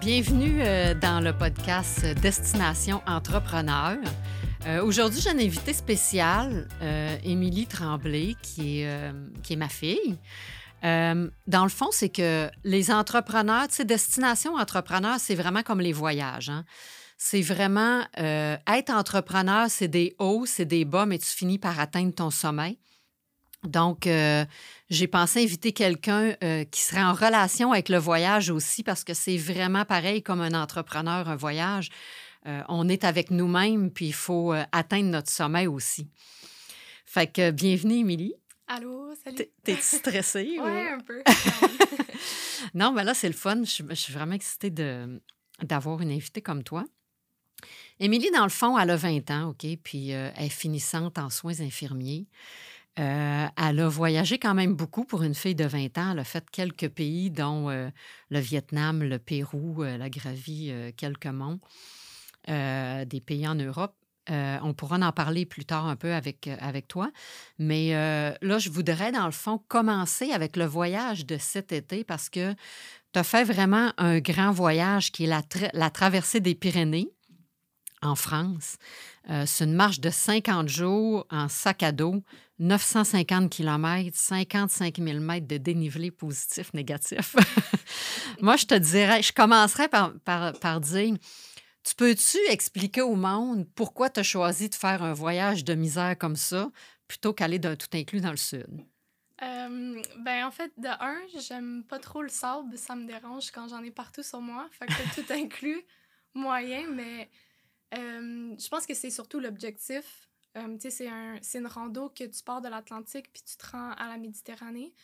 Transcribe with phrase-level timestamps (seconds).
[0.00, 3.98] Bienvenue euh, dans le podcast Destination Entrepreneur.
[4.66, 10.18] Euh, Aujourd'hui, j'ai une invitée spéciale, euh, Émilie Tremblay, qui est, qui est ma fille.
[10.82, 15.92] Dans le fond, c'est que les entrepreneurs, tu sais, Destination Entrepreneur, c'est vraiment comme les
[15.92, 16.48] voyages.
[16.48, 16.64] hein.
[17.18, 22.14] C'est vraiment être entrepreneur, c'est des hauts, c'est des bas, mais tu finis par atteindre
[22.14, 22.78] ton sommet.
[23.64, 24.44] Donc, euh,
[24.88, 29.12] j'ai pensé inviter quelqu'un euh, qui serait en relation avec le voyage aussi, parce que
[29.14, 31.90] c'est vraiment pareil comme un entrepreneur, un voyage.
[32.46, 36.08] Euh, on est avec nous-mêmes, puis il faut euh, atteindre notre sommet aussi.
[37.04, 38.32] Fait que bienvenue, Émilie.
[38.66, 39.36] Allô, salut.
[39.36, 40.56] T'es- T'es-tu stressée?
[40.58, 41.22] ou- Ouais, un peu.
[42.74, 43.58] Non, mais là, c'est le fun.
[43.64, 45.20] Je, suis- je suis vraiment excitée de-
[45.62, 46.84] d'avoir une invitée comme toi.
[47.98, 49.66] Émilie, dans le fond, elle a 20 ans, OK?
[49.82, 52.26] Puis euh, elle est finissante en soins infirmiers.
[52.98, 56.12] Euh, elle a voyagé quand même beaucoup pour une fille de 20 ans.
[56.12, 57.88] Elle a fait quelques pays, dont euh,
[58.30, 59.84] le Vietnam, le Pérou.
[59.84, 61.60] Elle a gravi euh, quelques monts,
[62.48, 63.94] euh, des pays en Europe.
[64.30, 67.10] Euh, on pourra en parler plus tard un peu avec, euh, avec toi.
[67.58, 72.04] Mais euh, là, je voudrais, dans le fond, commencer avec le voyage de cet été
[72.04, 72.54] parce que
[73.12, 77.08] tu as fait vraiment un grand voyage qui est la traversée des Pyrénées
[78.02, 78.76] en France.
[79.28, 82.22] Euh, c'est une marche de 50 jours en sac à dos,
[82.58, 87.36] 950 km, 55 000 mètres de dénivelé positif, négatif.
[88.40, 91.16] Moi, je te dirais, je commencerais par, par, par dire,
[91.82, 96.16] tu peux-tu expliquer au monde pourquoi tu as choisi de faire un voyage de misère
[96.18, 96.70] comme ça
[97.06, 98.68] plutôt qu'aller d'un tout inclus dans le sud?
[99.42, 102.76] Euh, ben, en fait, de un, j'aime pas trop le sable.
[102.76, 104.68] Ça me dérange quand j'en ai partout sur moi.
[104.70, 105.82] Fait que tout inclus,
[106.34, 107.30] moyen, mais
[107.94, 110.28] euh, je pense que c'est surtout l'objectif.
[110.56, 114.08] Euh, c'est un, une rando que tu pars de l'Atlantique puis tu te rends à
[114.08, 114.94] la Méditerranée.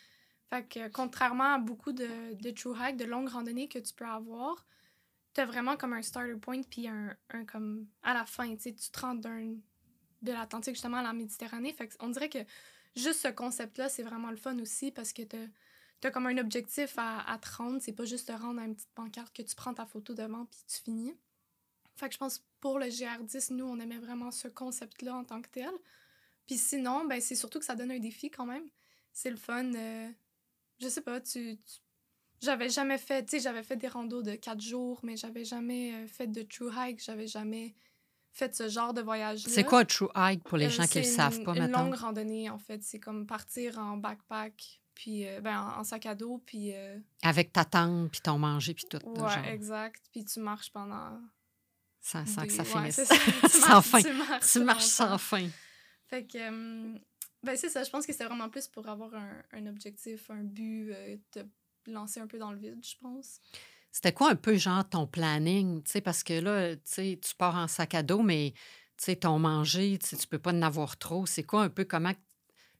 [0.50, 4.66] Fait que contrairement à beaucoup de, true hike, de longues randonnées que tu peux avoir,
[5.34, 8.72] tu as vraiment comme un starter point puis un, un comme à la fin, tu
[8.72, 9.58] te rends de
[10.22, 11.72] l'Atlantique justement à la Méditerranée.
[11.72, 12.38] Fait que on dirait que
[12.94, 15.36] juste ce concept-là, c'est vraiment le fun aussi parce que tu
[16.04, 17.80] as comme un objectif à, à te rendre.
[17.80, 20.46] C'est pas juste te rendre à une petite pancarte que tu prends ta photo devant
[20.46, 21.14] puis tu finis.
[21.96, 25.40] Fait que je pense pour le GR10, nous, on aimait vraiment ce concept-là en tant
[25.42, 25.70] que tel.
[26.46, 28.64] Puis sinon, ben, c'est surtout que ça donne un défi quand même.
[29.12, 29.72] C'est le fun.
[29.74, 30.08] euh,
[30.78, 31.56] je sais pas, tu.
[31.58, 31.80] tu-
[32.42, 35.94] J'avais jamais fait, tu sais, j'avais fait des randos de quatre jours, mais j'avais jamais
[35.94, 37.74] euh, fait de true hike, j'avais jamais
[38.32, 39.50] fait ce genre de voyage-là.
[39.50, 41.44] C'est quoi un true hike pour les Euh, gens qui ne le c'est savent une-
[41.44, 41.84] pas une maintenant?
[41.86, 42.82] longue randonnée, en fait.
[42.82, 46.74] C'est comme partir en backpack, puis euh, ben, en, en sac à dos, puis...
[46.74, 48.98] euh, Avec ta tente, puis ton manger, puis tout.
[48.98, 50.04] ouais, genre, exact.
[50.12, 51.18] Puis tu marches pendant...
[52.06, 52.94] sans, sans que ça finisse.
[53.04, 53.16] ça.
[53.42, 54.00] Tu sans fin.
[54.00, 55.48] Tu marches, Tu marches sans fin.
[56.06, 56.38] Fait que...
[56.38, 56.98] euh,
[57.42, 57.82] ben, c'est ça.
[57.82, 61.40] Je pense que c'était vraiment plus pour avoir un, un objectif, un but, euh, te
[61.86, 63.40] lancer un peu dans le vide, je pense.
[63.90, 65.82] C'était quoi un peu, genre, ton planning?
[65.82, 68.52] Tu sais, parce que là, tu sais, tu pars en sac à dos, mais
[68.96, 71.26] tu sais, ton manger, tu sais, tu peux pas en avoir trop.
[71.26, 72.12] C'est quoi un peu, comment,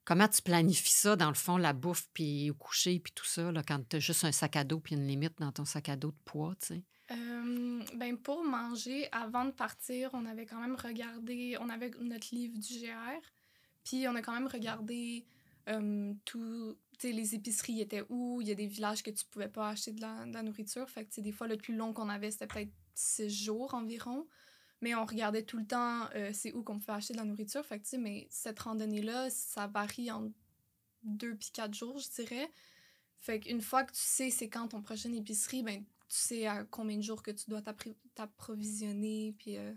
[0.05, 3.51] comment tu planifies ça, dans le fond, la bouffe, puis au coucher, puis tout ça,
[3.51, 5.89] là, quand tu as juste un sac à dos, puis une limite dans ton sac
[5.89, 6.83] à dos de poids, tu sais?
[7.13, 12.35] Euh, ben pour manger, avant de partir, on avait quand même regardé, on avait notre
[12.35, 13.21] livre du GR,
[13.85, 15.25] puis on a quand même regardé
[15.69, 19.69] euh, tout, les épiceries étaient où, il y a des villages que tu pouvais pas
[19.69, 22.73] acheter de la, nourriture, fait que des fois le plus long qu'on avait c'était peut-être
[22.95, 24.27] six jours environ,
[24.81, 27.65] mais on regardait tout le temps euh, c'est où qu'on pouvait acheter de la nourriture,
[27.65, 30.35] fait que mais cette randonnée-là, ça varie entre
[31.05, 32.51] deux puis quatre jours, je dirais.
[33.21, 36.65] Fait qu'une fois que tu sais c'est quand ton prochaine épicerie, ben tu sais à
[36.65, 37.63] combien de jours que tu dois
[38.15, 39.35] t'approvisionner.
[39.39, 39.73] Puis, euh,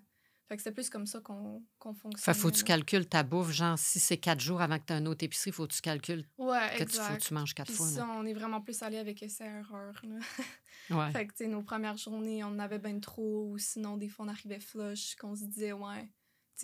[0.47, 2.17] fait que c'est plus comme ça qu'on fonctionne.
[2.17, 4.93] Fait faut que tu calcules ta bouffe, genre, si c'est quatre jours avant que tu
[4.93, 7.53] aies une autre épicerie, faut que tu calcules Ouais, que tu, faut que tu manges
[7.53, 7.87] quatre Puis fois.
[7.87, 8.13] ça, là.
[8.15, 10.01] on est vraiment plus allé avec essai-erreur.
[10.89, 11.11] Ouais.
[11.11, 14.27] Fait que, nos premières journées, on en avait ben trop, ou sinon, des fois, on
[14.29, 16.11] arrivait flush, qu'on se disait, ouais, tu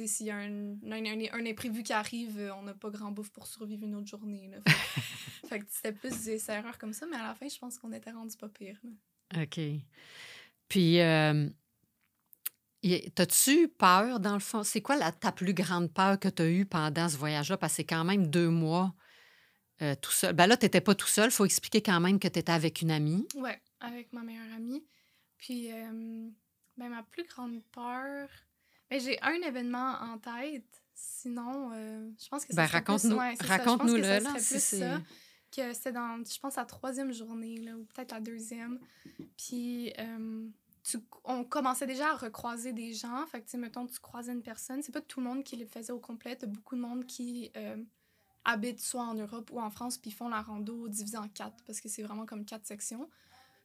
[0.04, 2.90] sais, s'il y a un, un, un- un imprévu qui arrive, euh, on n'a pas
[2.90, 4.48] grand bouffe pour survivre une autre journée.
[4.48, 4.58] Là.
[4.66, 4.72] Fait,
[5.44, 7.78] que- fait que c'était plus des essais-erreurs comme ça, mais à la fin, je pense
[7.78, 8.80] qu'on était rendu pas pire.
[8.84, 8.90] là.
[9.36, 9.60] OK.
[10.68, 11.50] Puis, euh,
[13.16, 14.64] t'as-tu peur, dans le fond?
[14.64, 17.58] C'est quoi la, ta plus grande peur que tu as eue pendant ce voyage-là?
[17.58, 18.94] Parce que c'est quand même deux mois
[19.82, 20.34] euh, tout seul.
[20.34, 21.26] Ben là, tu n'étais pas tout seul.
[21.30, 23.28] Il faut expliquer quand même que tu étais avec une amie.
[23.36, 24.86] Ouais, avec ma meilleure amie.
[25.38, 26.30] Puis, euh,
[26.78, 28.30] ben, ma plus grande peur.
[28.90, 30.82] Ben, j'ai un événement en tête.
[30.94, 33.58] Sinon, euh, je pense que ça Ben, serait plus- raconte-nous- ouais, c'est ça.
[33.58, 35.02] Je pense que raconte-nous-le, ça là, si plus c'est- ça,
[35.56, 38.80] que c'était dans, je pense, la troisième journée, là, ou peut-être la deuxième.
[39.38, 40.48] Puis, euh,
[40.84, 43.26] tu- on commençait déjà à recroiser des gens.
[43.28, 44.82] Fait que, tu mettons, tu croisais une personne.
[44.82, 46.38] C'est pas tout le monde qui le faisait au complet.
[46.48, 47.84] Beaucoup de monde qui euh,
[48.44, 51.82] habitent soit en Europe ou en France, puis font la rando divisée en quatre, parce
[51.82, 53.10] que c'est vraiment comme quatre sections.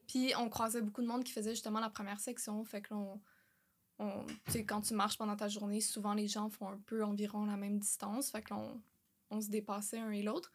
[0.06, 2.64] Puis on croisait beaucoup de monde qui faisait justement la première section.
[2.64, 3.20] Fait que on,
[4.66, 7.78] quand tu marches pendant ta journée, souvent les gens font un peu environ la même
[7.78, 8.30] distance.
[8.30, 8.80] Fait que là, on,
[9.36, 10.50] on se dépassait un et l'autre.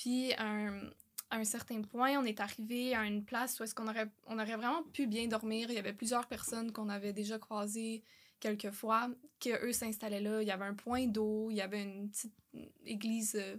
[0.00, 0.80] Puis à un,
[1.28, 4.38] à un certain point, on est arrivé à une place où est-ce qu'on aurait, on
[4.38, 5.68] aurait vraiment pu bien dormir.
[5.68, 8.02] Il y avait plusieurs personnes qu'on avait déjà croisées
[8.40, 9.10] quelques fois,
[9.40, 10.40] que eux s'installaient là.
[10.40, 12.32] Il y avait un point d'eau, il y avait une petite
[12.86, 13.56] église euh,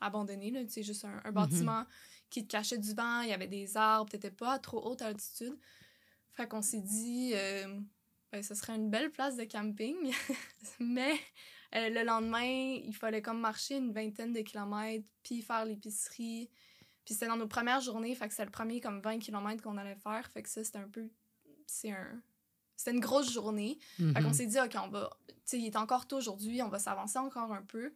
[0.00, 1.84] abandonnée, là, sais, juste un, un bâtiment
[2.30, 3.20] qui te cachait du vent.
[3.20, 5.58] Il y avait des arbres, t'étais pas à trop haute altitude.
[6.30, 7.80] Fait qu'on s'est dit, euh,
[8.32, 10.10] ben, ce serait une belle place de camping.
[10.80, 11.20] Mais
[11.74, 12.42] euh, le lendemain,
[12.84, 16.50] il fallait comme marcher une vingtaine de kilomètres, puis faire l'épicerie.
[17.04, 19.76] Puis c'était dans nos premières journées, fait que c'était le premier comme 20 kilomètres qu'on
[19.76, 20.28] allait faire.
[20.30, 21.08] Fait que ça, c'était un peu...
[21.66, 22.22] C'est un...
[22.76, 23.78] C'était une grosse journée.
[23.96, 24.32] Fait qu'on Mhm.
[24.34, 25.10] s'est dit, OK, on va...
[25.28, 27.92] Tu sais, il est encore tôt aujourd'hui, on va s'avancer encore un peu.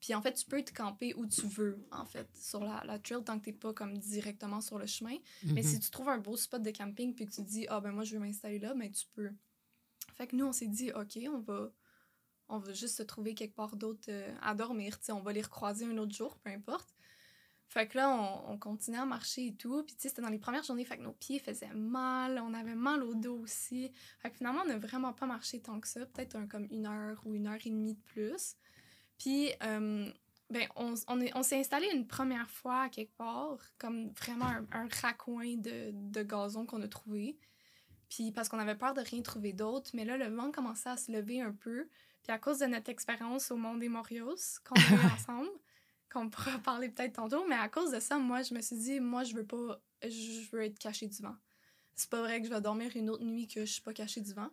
[0.00, 2.98] Puis en fait, tu peux te camper où tu veux, en fait, sur la, la
[2.98, 5.16] trail, tant que t'es pas comme directement sur le chemin.
[5.44, 5.62] Mais Mhm.
[5.62, 8.04] si tu trouves un beau spot de camping puis que tu dis, ah ben moi
[8.04, 9.30] je veux m'installer là, ben tu peux.
[10.14, 11.70] Fait que nous, on s'est dit, OK, on va,
[12.50, 14.98] on va juste se trouver quelque part d'autre euh, à dormir.
[15.10, 16.88] on va les recroiser un autre jour, peu importe.
[17.68, 19.84] Fait que là, on, on continuait à marcher et tout.
[19.84, 22.52] Puis tu sais, c'était dans les premières journées, fait que nos pieds faisaient mal, on
[22.52, 23.92] avait mal au dos aussi.
[24.18, 26.86] Fait que finalement, on n'a vraiment pas marché tant que ça, peut-être un, comme une
[26.86, 28.56] heure ou une heure et demie de plus.
[29.18, 30.10] Puis, euh,
[30.50, 34.46] ben, on, on, est- on s'est installé une première fois à quelque part, comme vraiment
[34.46, 37.38] un, un de, de gazon qu'on a trouvé.
[38.08, 40.96] Puis parce qu'on avait peur de rien trouver d'autre, mais là, le vent commençait à
[40.96, 41.88] se lever un peu.
[42.22, 45.50] Puis à cause de notre expérience au Mont des Morios qu'on a eu ensemble,
[46.12, 49.00] qu'on pourra parler peut-être tantôt, mais à cause de ça, moi, je me suis dit,
[49.00, 51.36] moi, je veux pas, je veux être cachée du vent.
[51.94, 54.20] C'est pas vrai que je vais dormir une autre nuit que je suis pas cachée
[54.20, 54.50] du vent.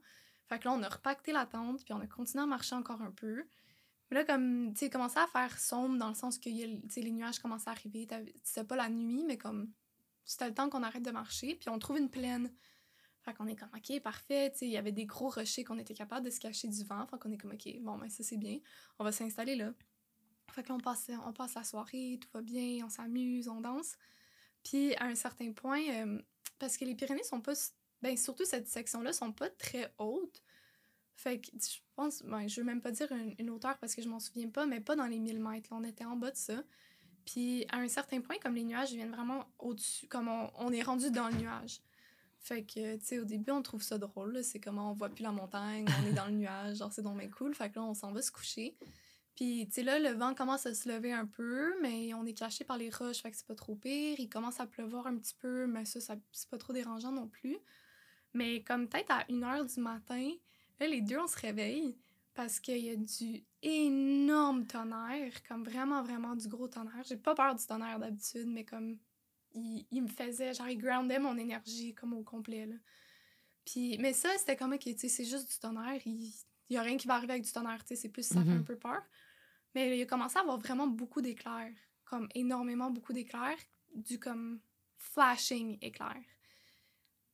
[0.47, 3.01] Fait que là, on a repacté la tente, puis on a continué à marcher encore
[3.01, 3.45] un peu.
[4.09, 7.39] Mais là, comme, tu sais, commençait à faire sombre dans le sens que les nuages
[7.39, 8.07] commençaient à arriver.
[8.43, 9.71] C'était pas la nuit, mais comme,
[10.23, 12.51] c'était le temps qu'on arrête de marcher, puis on trouve une plaine.
[13.27, 14.53] Fait qu'on est comme, OK, parfait.
[14.61, 17.05] Il y avait des gros rochers qu'on était capable de se cacher du vent.
[17.07, 18.59] Fait qu'on est comme, OK, bon, ben ça, c'est bien.
[18.99, 19.73] On va s'installer là.
[20.53, 23.97] Fait que là, on passe, la soirée, tout va bien, on s'amuse, on danse.
[24.63, 26.21] Puis à un certain point, euh,
[26.57, 27.51] parce que les Pyrénées sont pas,
[28.01, 30.41] ben surtout cette section-là, sont pas très hautes.
[31.15, 34.07] Fait que je pense, ben, je veux même pas dire une, hauteur parce que je
[34.07, 35.69] m'en souviens pas, mais pas dans les 1000 mètres.
[35.73, 36.63] on était en bas de ça.
[37.25, 41.11] Puis à un certain point, comme les nuages viennent vraiment au-dessus, comme on est rendu
[41.11, 41.81] dans le nuage.
[42.47, 44.41] Fait que, tu sais, au début, on trouve ça drôle.
[44.41, 47.19] C'est comme on voit plus la montagne, on est dans le nuage, genre c'est donc
[47.19, 47.53] bien cool.
[47.53, 48.77] Fait que là, on s'en va se coucher.
[49.35, 52.33] Puis, tu sais, là, le vent commence à se lever un peu, mais on est
[52.33, 54.15] caché par les roches, fait que c'est pas trop pire.
[54.17, 57.27] Il commence à pleuvoir un petit peu, mais ça, ça c'est pas trop dérangeant non
[57.27, 57.57] plus.
[58.33, 60.31] Mais comme peut-être à 1h du matin,
[60.79, 61.97] là, les deux, on se réveille
[62.33, 67.03] parce qu'il y a du énorme tonnerre, comme vraiment, vraiment du gros tonnerre.
[67.03, 68.97] J'ai pas peur du tonnerre d'habitude, mais comme
[69.57, 72.75] il, il me faisait, genre, il groundait mon énergie comme au complet, là.
[73.65, 76.31] Puis, mais ça, c'était comme, ok, tu sais, c'est juste du tonnerre, il,
[76.69, 78.41] il y a rien qui va arriver avec du tonnerre, tu sais, c'est plus, ça
[78.43, 78.59] fait Mhm.
[78.59, 79.01] un peu peur.
[79.75, 81.73] Mais il a commencé à avoir vraiment beaucoup d'éclairs,
[82.05, 83.57] comme énormément beaucoup d'éclairs,
[83.93, 84.61] du comme
[84.97, 86.23] flashing éclairs.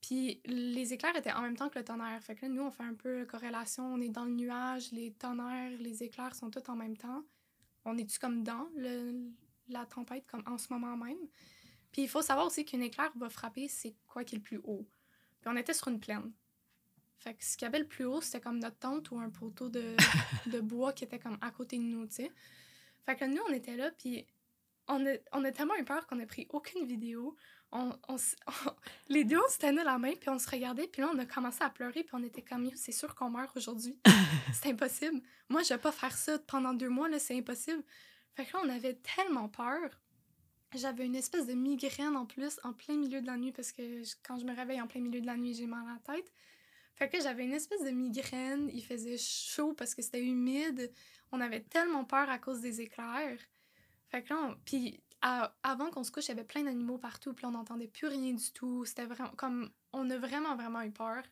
[0.01, 2.21] Puis les éclairs étaient en même temps que le tonnerre.
[2.21, 3.85] Fait que là, nous, on fait un peu corrélation.
[3.85, 7.23] On est dans le nuage, les tonnerres, les éclairs sont tous en même temps.
[7.85, 9.29] On est-tu comme dans le,
[9.69, 11.17] la tempête, comme en ce moment même?
[11.93, 14.59] Puis il faut savoir aussi qu'une éclair va frapper, c'est quoi qui est le plus
[14.65, 14.85] haut.
[15.39, 16.33] Puis on était sur une plaine.
[17.19, 19.29] Fait que ce qu'il y avait le plus haut, c'était comme notre tente ou un
[19.29, 19.95] poteau de,
[20.47, 22.31] de bois qui était comme à côté de nous, tu sais.
[23.05, 24.25] Fait que nous, on était là, puis
[24.87, 27.35] on a, on a tellement eu peur qu'on a pris aucune vidéo.
[27.71, 28.17] On, on
[29.07, 31.25] les deux, on se tenait la main, puis on se regardait, puis là, on a
[31.25, 33.97] commencé à pleurer, puis on était comme, c'est sûr qu'on meurt aujourd'hui.
[34.53, 35.21] c'est impossible.
[35.47, 37.83] Moi, je vais pas faire ça pendant deux mois, là, c'est impossible.
[38.35, 40.01] Fait que là, on avait tellement peur.
[40.75, 44.03] J'avais une espèce de migraine en plus, en plein milieu de la nuit, parce que
[44.03, 46.15] je- quand je me réveille en plein milieu de la nuit, j'ai mal à la
[46.15, 46.31] tête.
[46.95, 50.91] Fait que j'avais une espèce de migraine, il faisait chaud parce que c'était humide.
[51.31, 53.39] On avait tellement peur à cause des éclairs.
[54.09, 56.97] Fait que là, on- puis à- avant qu'on se couche, il y avait plein d'animaux
[56.99, 58.85] partout, puis on n'entendait plus rien du tout.
[58.85, 61.23] C'était vraiment comme on a vraiment vraiment eu peur.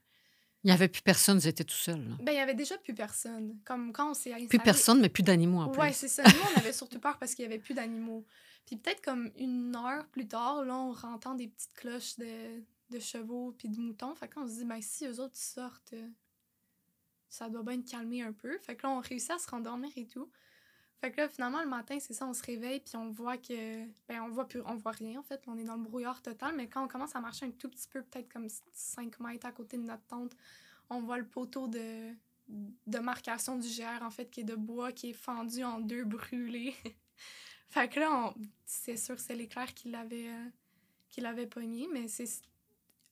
[0.64, 2.00] Il n'y avait plus personne, vous étiez tout seul.
[2.08, 2.16] là.
[2.22, 3.60] Ben il y avait déjà plus personne.
[3.66, 4.48] Comme quand on s'est installé.
[4.48, 5.96] Plus personne, mais plus d'animaux en Ouais, plus.
[5.98, 6.24] c'est ça.
[6.24, 8.26] Nous, on avait surtout peur parce qu'il y avait plus d'animaux.
[8.66, 13.00] Puis peut-être comme une heure plus tard, là, on entend des petites cloches de, de
[13.00, 14.16] chevaux puis de moutons.
[14.16, 16.08] Fait qu'on se dit, ben si eux autres sortent, euh,
[17.30, 18.58] ça doit bien calmer un peu.
[18.60, 20.30] Fait que là, on réussit à se rendormir et tout.
[21.00, 23.86] Fait que là, finalement, le matin, c'est ça, on se réveille puis on voit que...
[24.08, 24.62] Ben, on voit plus...
[24.66, 25.42] On voit rien, en fait.
[25.48, 26.56] On est dans le brouillard total.
[26.56, 29.52] Mais quand on commence à marcher un tout petit peu, peut-être comme 5 mètres à
[29.52, 30.36] côté de notre tente,
[30.90, 32.14] on voit le poteau de,
[32.50, 36.04] de marcation du GR, en fait, qui est de bois, qui est fendu en deux,
[36.04, 36.76] brûlé.
[37.72, 38.36] fait que là, on-
[38.66, 40.46] c'est sûr que c'est l'éclair qui l'avait euh,
[41.10, 42.30] qui l'avait pogné, mais c'est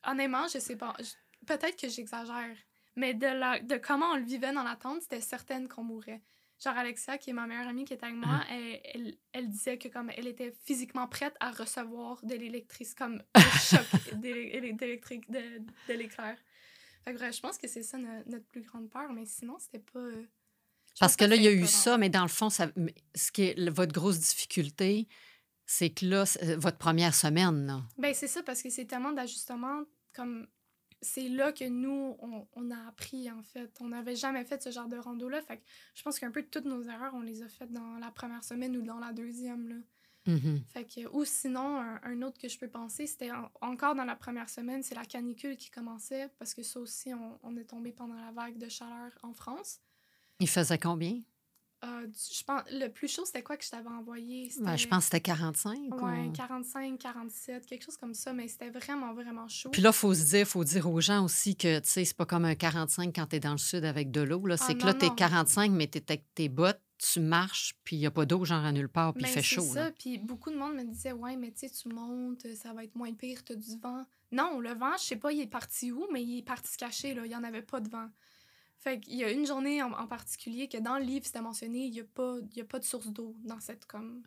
[0.05, 0.95] honnêtement, je sais pas.
[0.99, 2.55] Je- Peut-être que j'exagère.
[2.95, 6.21] Mais de, la, de comment on le vivait dans la tente, c'était certaine qu'on mourrait.
[6.61, 9.77] Genre Alexia, qui est ma meilleure amie qui est avec moi, elle, elle, elle disait
[9.77, 13.85] que comme elle était physiquement prête à recevoir de l'électrice, comme un choc
[14.15, 15.39] d'électrique, de,
[15.87, 16.37] de l'éclair.
[17.05, 19.57] Fait que bref, je pense que c'est ça no- notre plus grande peur, mais sinon,
[19.59, 19.99] c'était pas...
[19.99, 20.25] euh,
[20.99, 22.67] Parce que là, il y a eu ça, mais dans le fond, ça,
[23.15, 25.07] ce qui est votre grosse difficulté,
[25.65, 26.23] c'est que là,
[26.57, 27.81] votre première semaine, là.
[27.97, 30.47] Ben, c'est ça, parce que c'est tellement d'ajustements, comme...
[31.01, 33.71] C'est là que nous, on, on a appris, en fait.
[33.79, 35.41] On n'avait jamais fait ce genre de rando-là.
[35.41, 35.63] Fait que
[35.95, 38.75] je pense qu'un peu toutes nos erreurs, on les a faites dans la première semaine
[38.75, 39.75] ou dans la deuxième, là.
[40.27, 40.61] Mhm.
[40.73, 44.03] Fait que, ou sinon, un, un autre que je peux penser, c'était en- encore dans
[44.03, 47.63] la première semaine, c'est la canicule qui commençait, parce que ça aussi, on, on est
[47.63, 49.79] tombé pendant la vague de chaleur en France.
[50.39, 51.19] Il faisait combien?
[51.86, 54.51] Euh, je pense, le plus chaud, c'était quoi que je t'avais envoyé?
[54.60, 55.77] Ben, je pense que c'était 45.
[55.93, 59.69] Ouais, ou- 45, 47, quelque chose comme ça, mais c'était vraiment, vraiment chaud.
[59.69, 62.17] Puis là, il faut se dire, faut dire aux gens aussi que, tu sais, c'est
[62.17, 64.46] pas comme un 45 quand tu es dans le sud avec de l'eau.
[64.46, 64.58] là.
[64.58, 65.15] C'est Ah, que là, tu es non.
[65.15, 68.43] 45, mais tu es avec tes bottes, tu marches, puis il n'y a pas d'eau,
[68.43, 69.74] genre à nulle part, puis il Ben, fait c'est chaud.
[69.74, 69.86] là.
[69.86, 69.91] ça.
[69.98, 72.96] Puis beaucoup de monde me disait, ouais, mais tu sais, tu montes, ça va être
[72.96, 74.05] moins pire, t'as du vent.
[74.34, 76.77] Non, le vent, je sais pas, il est parti où, mais il est parti se
[76.77, 77.25] cacher, là.
[77.25, 78.10] Il y en avait pas de vent.
[78.79, 82.00] Fait y a une journée en, particulier que dans le livre, c'était mentionné, il y
[82.00, 84.24] a pas, de source d'eau dans cette, comme,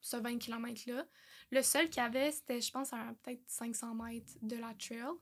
[0.00, 1.04] ce 20 km-là.
[1.50, 5.16] Le seul qu'il y avait, c'était, je pense, à peut-être 500 mètres de la trail.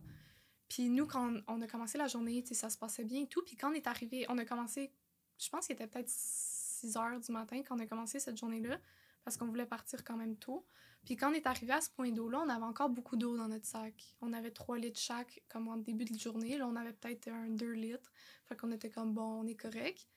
[0.68, 3.42] Puis nous, quand on, a commencé la journée, ça se passait bien et tout.
[3.42, 4.92] Puis quand on est arrivé, on a commencé,
[5.38, 8.78] je pense qu'il était peut-être 6 heures du matin quand on a commencé cette journée-là,
[9.24, 10.66] parce qu'on voulait partir quand même tôt.
[11.04, 13.48] Puis quand on est arrivé à ce point d'eau-là, on avait encore beaucoup d'eau dans
[13.48, 14.14] notre sac.
[14.20, 16.56] On avait 3 litres chaque, comme en début de journée.
[16.56, 18.12] Là, on avait peut-être un 2 litres.
[18.46, 20.08] Fait qu'on était comme, bon, on est correct.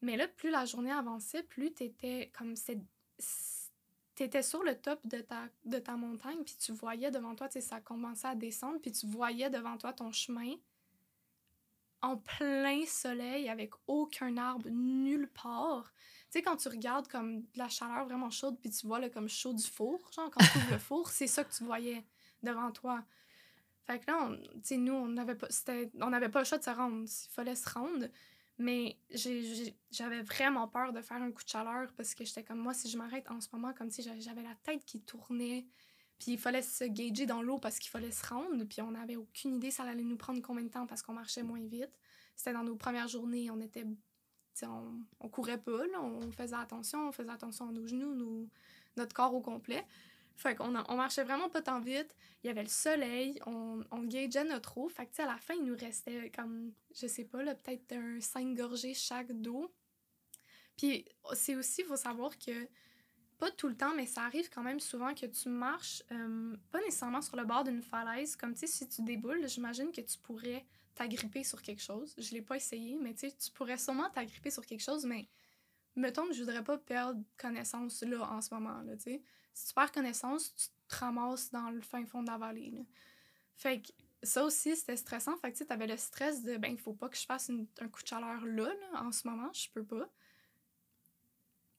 [0.00, 2.54] Mais là, plus la journée avançait, plus t'étais comme...
[4.14, 7.80] T'étais sur le top de ta, de ta montagne, puis tu voyais devant toi, ça
[7.80, 10.54] commençait à descendre, puis tu voyais devant toi ton chemin
[12.02, 15.92] en plein soleil, avec aucun arbre nulle part.
[16.30, 19.08] Tu sais, quand tu regardes comme de la chaleur vraiment chaude, puis tu vois le
[19.08, 22.04] comme chaud du four, genre quand tu ouvres le four, c'est ça que tu voyais
[22.42, 23.04] devant toi.
[23.84, 25.48] Fait que là, tu sais, nous, on n'avait pas,
[26.00, 27.04] on n'avait pas le choix de se rendre.
[27.04, 28.06] Il fallait se rendre.
[28.58, 28.96] Mais
[29.90, 32.88] j'avais vraiment peur de faire un coup de chaleur parce que j'étais comme moi, si
[32.88, 35.66] je m'arrête en ce moment, comme si j'avais la tête qui tournait.
[36.18, 38.64] Puis il fallait se gager dans l'eau parce qu'il fallait se rendre.
[38.64, 41.42] Puis on n'avait aucune idée ça allait nous prendre combien de temps parce qu'on marchait
[41.42, 41.98] moins vite.
[42.36, 43.84] C'était dans nos premières journées, on était.
[44.64, 48.48] On, on courait pas, là, on faisait attention, on faisait attention à nos genoux, nos-
[48.96, 49.84] notre corps au complet.
[50.36, 52.14] Fait qu'on on marchait vraiment pas tant vite.
[52.42, 54.88] Il y avait le soleil, on, on gageait notre eau.
[54.88, 58.20] Fait que, à la fin, il nous restait comme, je sais pas, là, peut-être un
[58.20, 59.72] 5 gorgées chaque d'eau.
[60.76, 61.04] Puis
[61.34, 62.68] c'est aussi, il faut savoir que,
[63.42, 66.78] pas tout le temps, mais ça arrive quand même souvent que tu marches, euh, pas
[66.78, 68.36] nécessairement sur le bord d'une falaise.
[68.36, 72.14] Comme, tu sais, si tu déboules, j'imagine que tu pourrais t'agripper sur quelque chose.
[72.18, 75.28] Je l'ai pas essayé, mais tu tu pourrais sûrement t'agripper sur quelque chose, mais
[75.96, 78.92] mettons que je voudrais pas perdre connaissance là en ce moment, là.
[78.96, 82.86] Si tu perds connaissance, tu te ramasses dans le fin fond de la vallée.
[83.56, 83.88] Fait que
[84.22, 85.36] ça aussi, c'était stressant.
[85.38, 87.50] Fait que tu sais, t'avais le stress de, ben, il faut pas que je fasse
[87.50, 90.08] un coup de chaleur là, là, en ce moment, je peux pas.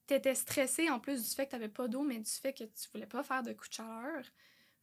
[0.05, 2.89] T'étais stressé en plus du fait que t'avais pas d'eau, mais du fait que tu
[2.91, 4.23] voulais pas faire de coup de chaleur.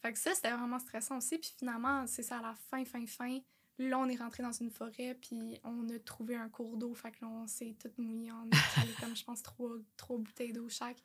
[0.00, 1.38] Fait que ça, c'était vraiment stressant aussi.
[1.38, 3.38] Puis finalement, c'est ça, à la fin, fin, fin,
[3.78, 6.94] là, on est rentré dans une forêt, puis on a trouvé un cours d'eau.
[6.94, 8.32] Fait que là, on s'est tout mouillé.
[8.32, 11.02] On a comme, je pense, trois, trois bouteilles d'eau chaque.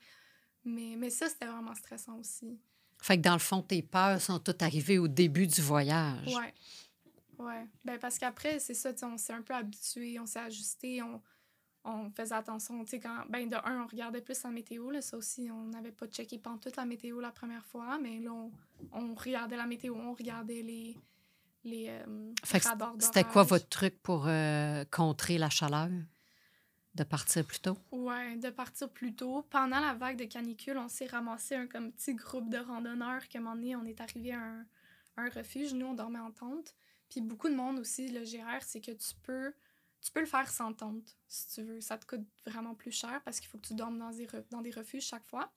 [0.63, 2.57] Mais, mais ça, c'était vraiment stressant aussi.
[3.01, 6.33] Fait que dans le fond, tes peurs sont toutes arrivées au début du voyage.
[6.33, 6.53] Ouais.
[7.37, 7.67] Ouais.
[7.83, 11.01] Ben, parce qu'après, c'est ça, tu sais, on s'est un peu habitué, on s'est ajusté,
[11.01, 11.21] on,
[11.85, 12.83] on faisait attention.
[12.83, 15.65] Tu sais, quand, ben, de un, on regardait plus la météo, là, ça aussi, on
[15.65, 18.51] n'avait pas checké toute la météo la première fois, mais là, on,
[18.91, 20.97] on regardait la météo, on regardait les,
[21.63, 22.33] les euh,
[22.99, 25.89] C'était quoi votre truc pour euh, contrer la chaleur?
[26.95, 27.77] De partir plus tôt?
[27.91, 29.45] Ouais, de partir plus tôt.
[29.49, 33.37] Pendant la vague de canicule, on s'est ramassé un comme petit groupe de randonneurs que
[33.37, 34.65] un moment donné, on est arrivé à un,
[35.17, 35.73] un refuge.
[35.73, 36.73] Nous, on dormait en tente.
[37.09, 39.53] Puis beaucoup de monde aussi, le GR, c'est que tu peux,
[40.05, 41.81] tu peux le faire sans tente, si tu veux.
[41.81, 44.61] Ça te coûte vraiment plus cher parce qu'il faut que tu dormes dans des, dans
[44.61, 45.51] des refuges chaque fois.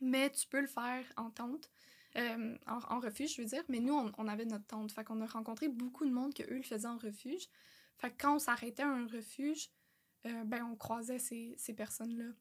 [0.00, 1.70] Mais tu peux le faire en tente.
[2.16, 3.62] euh, en, en refuge, je veux dire.
[3.68, 4.90] Mais nous, on, on avait notre tente.
[4.92, 7.46] Fait qu'on a rencontré beaucoup de monde que eux le faisaient en refuge.
[7.98, 9.70] Fait que quand on s'arrêtait à un refuge,
[10.26, 12.32] euh, ben, on croisait ces, ces personnes-là.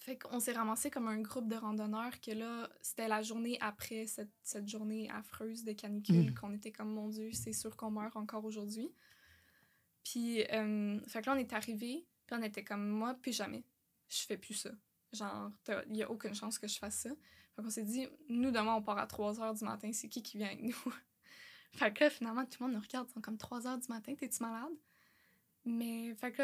[0.00, 4.06] Fait qu'on s'est ramassé comme un groupe de randonneurs que là, c'était la journée après
[4.06, 6.34] cette, cette journée affreuse de canicule Mm.
[6.34, 8.92] qu'on était comme, mon Dieu, c'est sûr qu'on meurt encore aujourd'hui.
[10.04, 13.64] Puis, euh, fait que là, on est arrivé, puis on était comme, moi, plus jamais.
[14.08, 14.70] Je fais plus ça.
[15.12, 15.50] Genre,
[15.88, 17.10] il y a aucune chance que je fasse ça.
[17.54, 20.22] Fait qu'on s'est dit, nous, demain, on part à 3 h du matin, c'est qui
[20.22, 20.76] qui vient avec nous?
[21.72, 23.88] Fait que là, finalement, tout le monde nous regarde, ils sont comme 3 heures du
[23.88, 24.72] matin, t'es-tu malade?
[25.64, 26.42] Mais, fait que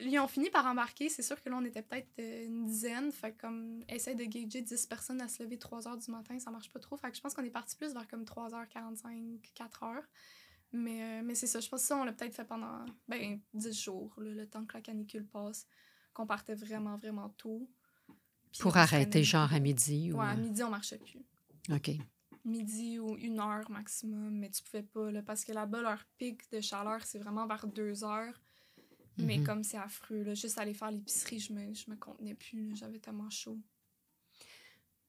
[0.00, 1.08] ils ont fini par embarquer.
[1.08, 3.10] C'est sûr que là, on était peut-être euh, une dizaine.
[3.12, 6.50] Fait comme, essayer de gager 10 personnes à se lever 3 heures du matin, ça
[6.50, 6.96] marche pas trop.
[6.96, 10.02] Fait que je pense qu'on est parti plus vers comme 3h45, 4h.
[10.72, 13.40] Mais, euh, mais c'est ça, je pense que ça, on l'a peut-être fait pendant ben,
[13.54, 15.66] 10 jours, le temps que la canicule passe,
[16.12, 17.68] qu'on partait vraiment, vraiment tôt.
[18.58, 20.12] Pour arrêter, genre à midi?
[20.12, 20.36] Ouais, à euh?
[20.36, 21.24] midi, on marchait plus.
[21.70, 21.90] OK.
[22.44, 26.50] Midi ou une heure maximum, mais tu pouvais pas, là, parce que là-bas, leur pic
[26.52, 28.40] de chaleur, c'est vraiment vers 2 heures.
[29.18, 29.46] Mais mhm.
[29.46, 32.76] comme c'est affreux, là, juste aller faire l'épicerie, je me, je me contenais plus.
[32.76, 33.58] J'avais tellement chaud.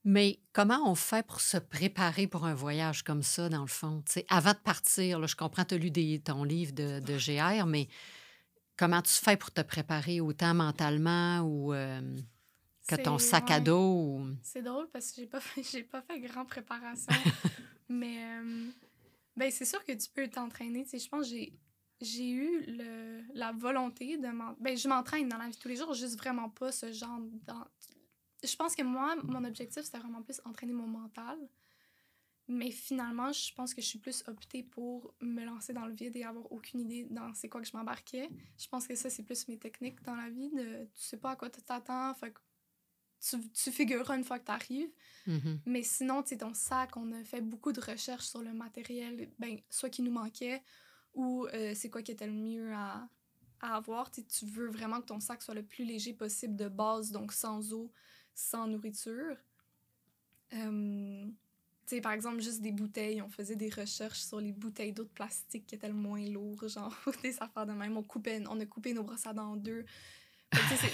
[0.04, 4.02] Mais comment on fait pour se préparer pour un voyage comme ça, dans le fond?
[4.28, 7.66] avant de partir, là, je comprends, tu as lu des, ton livre de, de, GR,
[7.66, 7.88] mais
[8.76, 12.00] comment tu fais pour te préparer autant mentalement ou euh,
[12.86, 14.20] que ton sac à dos?
[14.42, 17.12] C'est drôle parce que j'ai pas fait, pas fait grand préparation.
[17.88, 18.66] mais euh,
[19.36, 20.86] ben, c'est sûr que tu peux t'entraîner.
[20.90, 21.52] Je pense que j'ai
[22.00, 24.58] j'ai eu le, la volonté de m'entraîner.
[24.60, 27.20] Ben, je m'entraîne dans la vie de tous les jours, juste vraiment pas ce genre.
[28.42, 31.38] Je pense que moi, mon objectif, c'était vraiment plus entraîner mon mental.
[32.50, 36.16] Mais finalement, je pense que je suis plus optée pour me lancer dans le vide
[36.16, 38.30] et avoir aucune idée dans c'est quoi que je m'embarquais.
[38.58, 40.48] Je pense que ça, c'est plus mes techniques dans la vie.
[40.50, 42.32] De, tu sais pas à quoi tu t'attends, fait
[43.20, 44.90] tu, tu figureras une fois que tu arrives.
[45.26, 45.58] Mm-hmm.
[45.66, 49.30] Mais sinon, tu sais, ton sac, on a fait beaucoup de recherches sur le matériel,
[49.38, 50.62] ben, soit qui nous manquait
[51.14, 53.08] ou euh, c'est quoi qui était le mieux à,
[53.60, 54.10] à avoir.
[54.10, 57.72] tu veux vraiment que ton sac soit le plus léger possible de base, donc sans
[57.72, 57.92] eau,
[58.38, 59.36] sans nourriture.
[60.54, 61.26] Euh,
[62.02, 63.20] par exemple, juste des bouteilles.
[63.20, 66.68] On faisait des recherches sur les bouteilles d'eau de plastique qui étaient le moins lourdes,
[66.74, 67.96] genre des affaires de même.
[67.96, 69.84] On, coupait, on a coupé nos brosses à dents en deux.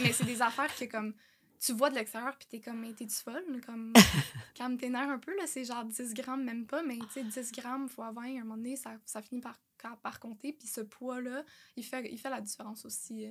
[0.03, 1.15] mais c'est des affaires que, comme,
[1.61, 3.61] tu vois de l'extérieur, puis t'es comme, mais t'es-tu folle?
[3.65, 3.93] Comme,
[4.55, 5.47] calme tes nerfs un peu, là.
[5.47, 8.45] C'est genre 10 grammes, même pas, mais tu sais, 10 grammes fois 20, à un
[8.45, 9.59] moment donné, ça, ça finit par
[10.03, 10.53] par compter.
[10.53, 11.45] Puis ce poids-là,
[11.77, 13.27] il fait, il fait la différence aussi.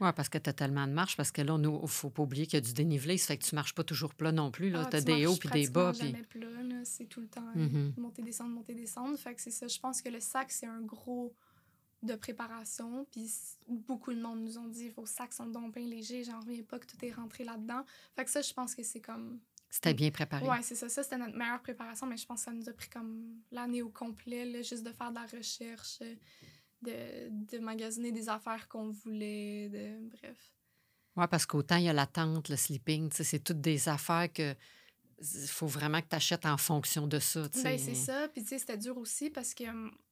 [0.00, 0.06] Euh.
[0.06, 2.22] Oui, parce que tu as tellement de marche, parce que là, il ne faut pas
[2.22, 4.32] oublier qu'il y a du dénivelé, ça fait que tu ne marches pas toujours plat
[4.32, 4.70] non plus.
[4.70, 5.92] Tu as ah, des hauts puis des bas.
[5.92, 6.06] Puis...
[6.06, 6.48] jamais plat,
[6.84, 8.00] c'est tout le temps euh, mm-hmm.
[8.00, 9.18] monter, descendre, monter, descendre.
[9.18, 9.66] Fait que c'est ça.
[9.66, 11.34] Je pense que le sac, c'est un gros
[12.02, 13.06] de préparation.
[13.10, 13.30] Puis
[13.68, 16.78] beaucoup de monde nous ont dit vos sacs sont donc bien légers, j'en reviens pas
[16.78, 17.84] que tout est rentré là-dedans.
[18.14, 20.48] Fait que ça, je pense que c'est comme c'était bien préparé.
[20.48, 20.88] Oui, c'est ça.
[20.88, 23.82] Ça, c'était notre meilleure préparation, mais je pense que ça nous a pris comme l'année
[23.82, 25.98] au complet, là, juste de faire de la recherche,
[26.82, 30.52] de, de magasiner des affaires qu'on voulait, de bref.
[31.16, 34.54] Oui, parce qu'autant il y a la tente, le sleeping, c'est toutes des affaires que
[35.48, 37.48] faut vraiment que tu achètes en fonction de ça.
[37.64, 38.28] Ben, c'est ça.
[38.28, 39.64] Puis, tu sais, c'était dur aussi parce que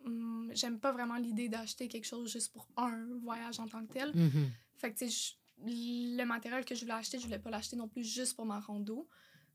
[0.04, 3.92] hum, j'aime pas vraiment l'idée d'acheter quelque chose juste pour un voyage en tant que
[3.92, 4.10] tel.
[4.10, 4.48] Mm-hmm.
[4.78, 7.88] Fait que, tu sais, le matériel que je voulais acheter, je voulais pas l'acheter non
[7.88, 9.08] plus juste pour ma rando.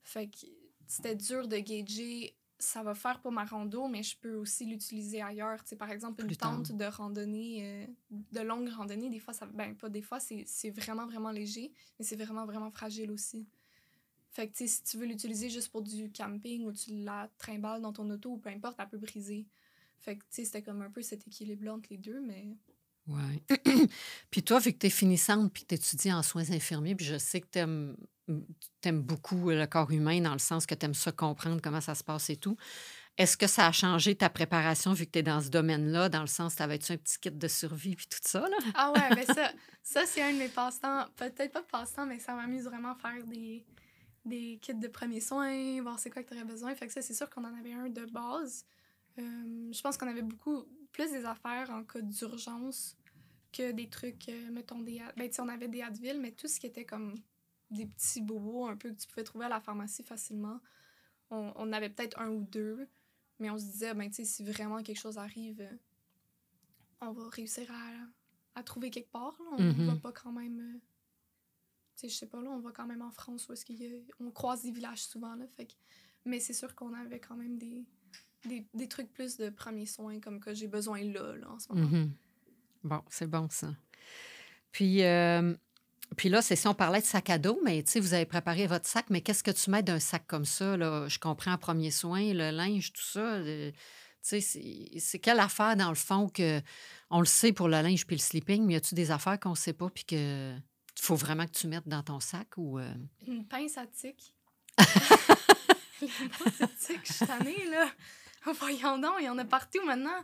[0.04, 0.38] Fait que
[0.88, 5.22] c'était dur de gager ça va faire pour ma rando, mais je peux aussi l'utiliser
[5.22, 5.64] ailleurs.
[5.78, 7.88] par exemple, une tente de randonnée, euh,
[8.32, 12.06] de longue randonnée, des fois, ça, ben pas des fois, c'est vraiment, vraiment léger, mais
[12.06, 13.48] c'est vraiment, vraiment fragile aussi.
[14.30, 17.92] Fait que, si tu veux l'utiliser juste pour du camping ou tu la trimbales dans
[17.92, 19.48] ton auto ou peu importe, elle peut briser.
[20.00, 22.48] Fait que, c'était comme un peu cet équilibre entre les deux, mais
[23.14, 23.88] oui.
[24.32, 27.06] puis toi, vu que tu es finissante puis que tu étudies en soins infirmiers, puis
[27.06, 27.96] je sais que tu aimes,
[28.84, 31.96] aimes, beaucoup le corps humain dans le sens que tu aimes ça comprendre comment ça
[31.96, 32.58] se passe et tout.
[33.18, 36.22] Est-ce que ça a changé ta préparation vu que tu es dans ce domaine-là, dans
[36.22, 38.42] le sens, t'avais-tu un petit kit de survie puis tout ça?
[38.42, 38.58] Là?
[38.74, 39.52] Ah ouais, mais ça,
[39.84, 41.06] ça c'est un de mes passe-temps.
[41.18, 43.66] Peut-être pas passe-temps, mais ça m'amuse vraiment faire des,
[44.26, 46.74] des kits de premiers soins, voir c'est quoi que tu aurais besoin.
[46.74, 48.66] Fait que ça, c'est sûr qu'on en avait un de base.
[49.20, 52.98] Euh, je pense qu'on avait beaucoup plus des affaires en cas d'urgence
[53.52, 55.02] que des trucs, euh, mettons, des.
[55.18, 57.16] Ben, on avait des Advil, mais tout ce qui était comme
[57.70, 60.60] des petits bobos un peu que tu pouvais trouver à la pharmacie facilement,
[61.30, 62.88] on, on avait peut-être un ou deux,
[63.40, 65.68] mais on se disait, ben, si vraiment quelque chose arrive,
[67.02, 69.36] on va réussir à, à trouver quelque part.
[69.54, 69.86] On mm-hmm.
[69.86, 70.60] va pas quand même.
[70.60, 70.80] Euh,
[71.96, 74.32] tu sais, je sais pas, là, on va quand même en France où est-ce qu'on
[74.32, 75.46] croise des villages souvent, là.
[75.48, 75.68] Fait
[76.24, 77.84] mais c'est sûr qu'on avait quand même des,
[78.46, 81.74] des, des, trucs plus de premiers soins, comme que j'ai besoin là, là, en ce
[81.74, 81.88] moment.
[81.88, 82.10] Mm-hmm.
[82.84, 83.68] Bon, c'est bon ça.
[84.72, 85.54] Puis, euh,
[86.18, 88.26] puis là, c'est si on parlait de sac à dos, mais tu sais, vous avez
[88.26, 90.78] préparé votre sac, mais qu'est-ce que tu mets d'un sac comme ça?
[90.78, 91.08] Là?
[91.08, 93.20] Je comprends premier soin, le linge, tout ça.
[93.20, 93.72] Euh,
[94.24, 96.62] tu sais, c'est quelle affaire, dans le fond, que
[97.10, 99.56] on le sait pour le linge puis le sleeping, mais y a-tu des affaires qu'on
[99.56, 100.56] sait pas puis que
[101.02, 102.78] faut vraiment que tu mettes dans ton sac ou...
[102.78, 102.94] Euh?
[103.28, 104.36] Une pince à tic.
[106.02, 107.88] Une pince à tic, je suis tannée, là.
[108.60, 110.24] Voyons donc, il y en a partout maintenant.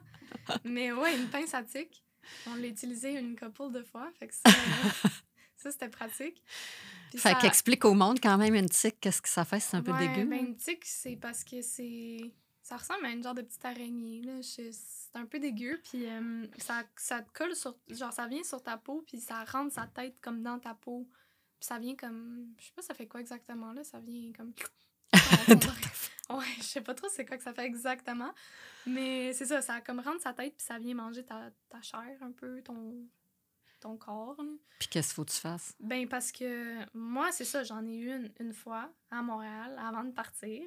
[0.64, 2.04] Mais ouais, une pince à tic.
[2.48, 4.10] On l'a utilisé une couple de fois.
[4.20, 4.42] Fait que ça,
[5.58, 6.44] ça c'était pratique.
[7.10, 9.82] Puis fait qu'explique au monde quand même une tique, qu'est-ce que ça fait, c'est un
[9.82, 10.26] peu dégueu.
[10.26, 12.20] Ben, une tique, c'est parce que c'est
[12.62, 14.22] Ça ressemble à une genre de petite araignée.
[14.22, 14.42] Là.
[14.42, 14.72] C'est
[15.14, 15.80] un peu dégueu.
[15.84, 17.76] Puis euh, ça, ça te colle sur.
[17.90, 21.08] Genre, ça vient sur ta peau, puis ça rentre sa tête comme dans ta peau.
[21.60, 22.54] Puis ça vient comme.
[22.60, 23.84] Je sais pas, ça fait quoi exactement là.
[23.84, 24.54] Ça vient comme.
[26.30, 28.34] ouais, je sais pas trop c'est quoi que ça fait exactement.
[28.86, 32.18] Mais c'est ça, ça comme rentre sa tête, puis ça vient manger ta, ta chair
[32.22, 33.06] un peu, ton,
[33.80, 34.38] ton corps.
[34.80, 35.76] Puis qu'est-ce qu'il faut que tu fasses?
[35.80, 40.04] Ben, parce que moi, c'est ça, j'en ai eu une, une fois à Montréal avant
[40.04, 40.64] de partir.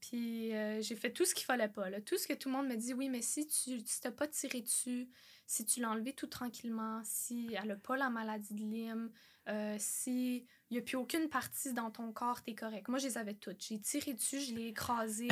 [0.00, 1.88] Puis euh, j'ai fait tout ce qu'il fallait pas.
[1.88, 2.00] Là.
[2.00, 4.26] Tout ce que tout le monde me dit, oui, mais si tu si t'as pas
[4.26, 5.08] tiré dessus,
[5.46, 9.10] si tu l'as enlevé tout tranquillement, si elle a pas la maladie de Lyme,
[9.48, 12.88] euh, si il n'y a plus aucune partie dans ton corps, t'es correct.
[12.88, 13.62] Moi, je les avais toutes.
[13.62, 15.28] J'ai tiré dessus, je l'ai écrasé,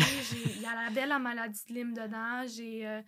[0.55, 2.87] il y avait la maladie de Lyme dedans, j'ai...
[2.87, 3.03] Euh,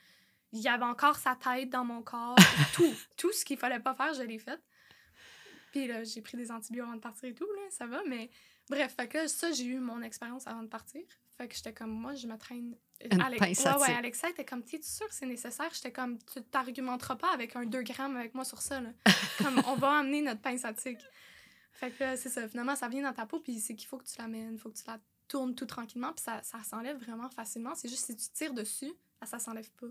[0.55, 2.37] il y avait encore sa tête dans mon corps.
[2.75, 4.61] tout, tout ce qu'il fallait pas faire, je l'ai fait.
[5.71, 8.31] Puis là, j'ai pris des antibiotiques avant de partir et tout, là, ça va, mais
[8.69, 11.03] bref, fait que ça, j'ai eu mon expérience avant de partir.
[11.43, 12.77] Fait que j'étais comme, moi, je me traîne.
[13.37, 15.69] Pince à ouais, ouais, Alexa était comme, t'es sûr que c'est nécessaire?
[15.75, 18.91] J'étais comme, tu t'argumenteras pas avec un 2 grammes avec moi sur ça, là.
[19.39, 20.99] comme, on va amener notre pince à tic.
[21.73, 24.05] Fait que c'est ça, finalement, ça vient dans ta peau, puis c'est qu'il faut que
[24.05, 27.29] tu l'amènes, il faut que tu la tournes tout tranquillement, puis ça, ça s'enlève vraiment
[27.29, 27.75] facilement.
[27.75, 29.89] C'est juste si tu tires dessus, ça, ça s'enlève pas.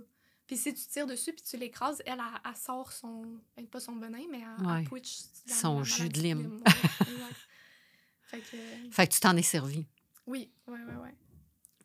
[0.47, 3.25] Puis si tu tires dessus puis tu l'écrases, elle, elle, sort son.
[3.57, 4.79] Ben, pas son venin, mais elle, Ouais.
[4.83, 5.17] elle twitch.
[5.47, 6.61] la- Son la jus de lime.
[6.65, 6.71] Ouais,
[8.21, 8.57] fait que.
[8.89, 9.85] Fait que tu t'en es servi.
[10.25, 11.15] Oui, ouais, ouais, ouais.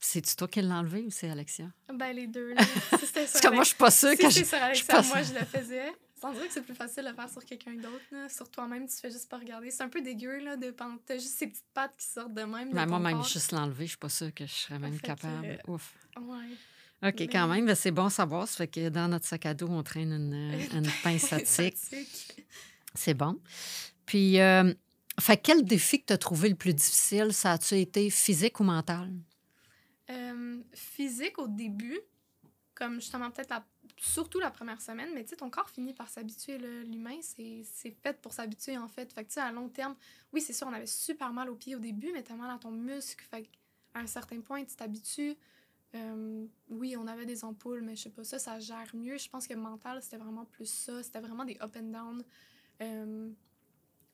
[0.09, 1.67] C'est-tu toi qui l'as enlevé ou c'est Alexia?
[1.93, 2.63] Ben, les deux, là.
[3.01, 4.45] Si c'était Parce que moi, je suis pas sûre si que je...
[4.45, 5.93] sur pense- moi, je le faisais.
[6.21, 8.31] Sans dire que c'est plus facile de le faire sur quelqu'un d'autre.
[8.33, 9.71] Sur toi-même, tu fais juste pas regarder.
[9.71, 12.43] C'est un peu dégueu, là, de pen- T'as juste ces petites pattes qui sortent de
[12.43, 12.71] même.
[12.71, 15.09] de Ben, moi, même juste l'enlever, je suis pas sûre que je serais même Fait
[15.09, 15.45] capable.
[15.45, 15.95] euh, Ouf.
[16.17, 17.09] Ouais.
[17.09, 18.47] OK, mais- quand même, ben, c'est bon à savoir.
[18.49, 21.77] Ça fait que dans notre sac à dos, on traîne une, une pince à tic.
[22.95, 23.39] C'est bon.
[24.07, 24.73] Puis, euh,
[25.21, 27.33] fait quel défi que tu as trouvé le plus difficile?
[27.35, 29.13] Ça a-tu été physique ou mental?
[30.09, 31.99] Euh, physique au début,
[32.75, 33.61] comme justement peut-être
[33.97, 36.59] surtout la première semaine, mais tu sais, ton corps finit par s'habituer.
[36.59, 37.65] L'humain, c'est
[38.03, 39.13] fait pour s'habituer en fait.
[39.13, 39.97] Fait que tu sais, à long terme,
[40.33, 42.59] oui, c'est sûr, on avait super mal aux pieds au début, mais t'as mal à
[42.59, 43.25] ton muscle.
[43.25, 45.35] Fait qu'à un certain point, tu t'habitues.
[45.95, 49.19] Euh, oui, on avait des ampoules, mais je sais pas, ça, ça gère mieux.
[49.19, 51.03] Je pense que mental, c'était vraiment plus ça.
[51.03, 52.23] C'était vraiment des up and down.
[52.83, 53.31] Euh,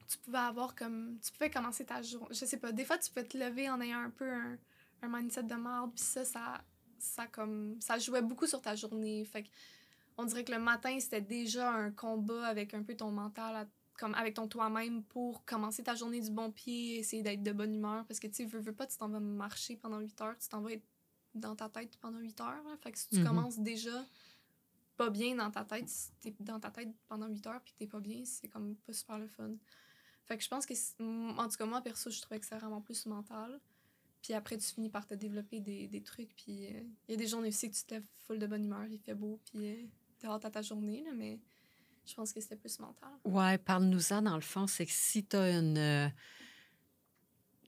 [0.08, 1.18] tu pouvais avoir comme.
[1.22, 2.28] Tu pouvais commencer ta journée.
[2.30, 4.56] Je sais pas, des fois, tu peux te lever en ayant un peu un,
[5.02, 6.64] un mindset de merde, puis ça, ça,
[6.98, 9.24] ça, comme, ça jouait beaucoup sur ta journée.
[9.24, 9.44] Fait
[10.16, 13.68] on dirait que le matin, c'était déjà un combat avec un peu ton mental, à-
[13.98, 17.74] comme avec ton toi-même pour commencer ta journée du bon pied, essayer d'être de bonne
[17.74, 18.04] humeur.
[18.06, 20.60] Parce que tu veux, veux pas, tu t'en vas marcher pendant 8 heures, tu t'en
[20.60, 20.84] vas être
[21.34, 22.62] dans ta tête pendant 8 heures.
[22.64, 22.76] là.
[22.82, 23.26] Fait que si tu Mhm.
[23.26, 24.04] commences déjà
[24.96, 27.86] pas bien dans ta tête, si t'es dans ta tête pendant 8 heures puis t'es
[27.86, 29.50] pas bien, c'est comme pas super le fun.
[30.26, 30.74] Fait que je pense que,
[31.38, 33.58] en tout cas, moi, perso, je trouvais que c'est vraiment plus mental.
[34.22, 36.34] Puis après, tu finis par te développer des, des trucs.
[36.36, 37.94] Puis il y a des journées aussi que tu te
[38.26, 39.74] full de bonne humeur, il fait beau, puis euh,
[40.20, 41.38] t'es hâte à ta journée, là, mais
[42.06, 43.10] je pense que c'était plus mental.
[43.24, 44.66] Ouais, parle-nous-en dans le fond.
[44.66, 45.76] C'est que si tu as une.
[45.78, 46.08] euh,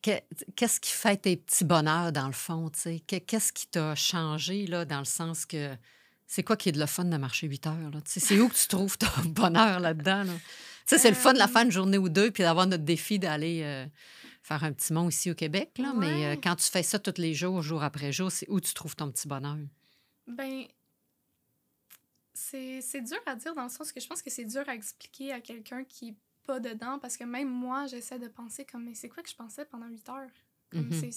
[0.02, 0.20] que-
[0.56, 2.70] Qu'est-ce qui fait tes petits bonheurs dans le fond?
[3.06, 5.74] Qu'est-ce qui t'a changé là, dans le sens que.
[6.26, 7.90] C'est quoi qui est de le fun de marcher 8 heures?
[8.06, 10.24] C'est où que tu trouves ton bonheur là-dedans?
[10.24, 10.32] Là?
[10.86, 12.84] Sais, C'est le fun de la Euh, faire une journée ou deux puis d'avoir notre
[12.84, 13.86] défi d'aller euh,
[14.42, 15.78] faire un petit mont ici au Québec.
[15.78, 15.92] Là.
[15.94, 18.74] Mais euh, quand tu fais ça tous les jours, jour après jour, c'est où tu
[18.74, 19.56] trouves ton petit bonheur?
[20.26, 20.64] Ben,
[22.34, 24.74] c'est c'est dur à dire dans le sens que je pense que c'est dur à
[24.74, 26.14] expliquer à quelqu'un qui est
[26.46, 29.36] pas dedans parce que même moi, j'essaie de penser comme, mais c'est quoi que je
[29.36, 30.30] pensais pendant 8 heures?
[30.72, 30.92] Mhm.
[30.92, 31.12] c'est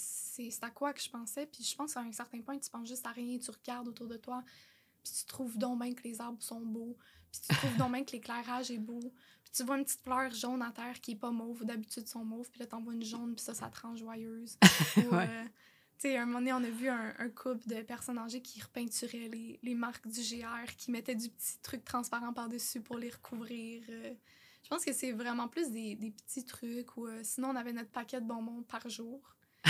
[0.51, 1.47] c'est à quoi que je pensais?
[1.47, 4.07] Puis je pense qu'à un certain point, tu penses juste à rien, tu regardes autour
[4.07, 4.43] de toi,
[5.03, 6.95] puis tu trouves donc bien que les arbres sont beaux,
[7.31, 9.11] puis tu trouves donc bien que l'éclairage est beau,
[9.49, 12.25] puis tu vois une petite fleur jaune à terre qui est pas mauve, d'habitude sont
[12.25, 14.57] mauves, puis là t'en vois une jaune, puis ça, ça te rend joyeuse.
[14.97, 15.27] Ou, Ouais.
[15.29, 15.43] euh,
[15.99, 18.61] tu sais, un moment donné, on a vu un, un couple de personnes âgées qui
[18.61, 23.09] repeinturaient les, les marques du GR, qui mettaient du petit truc transparent par-dessus pour les
[23.09, 23.83] recouvrir.
[23.89, 24.13] euh.
[24.63, 27.73] je pense que c'est vraiment plus des, des petits trucs ou euh, sinon on avait
[27.73, 29.21] notre paquet de bonbons par jour.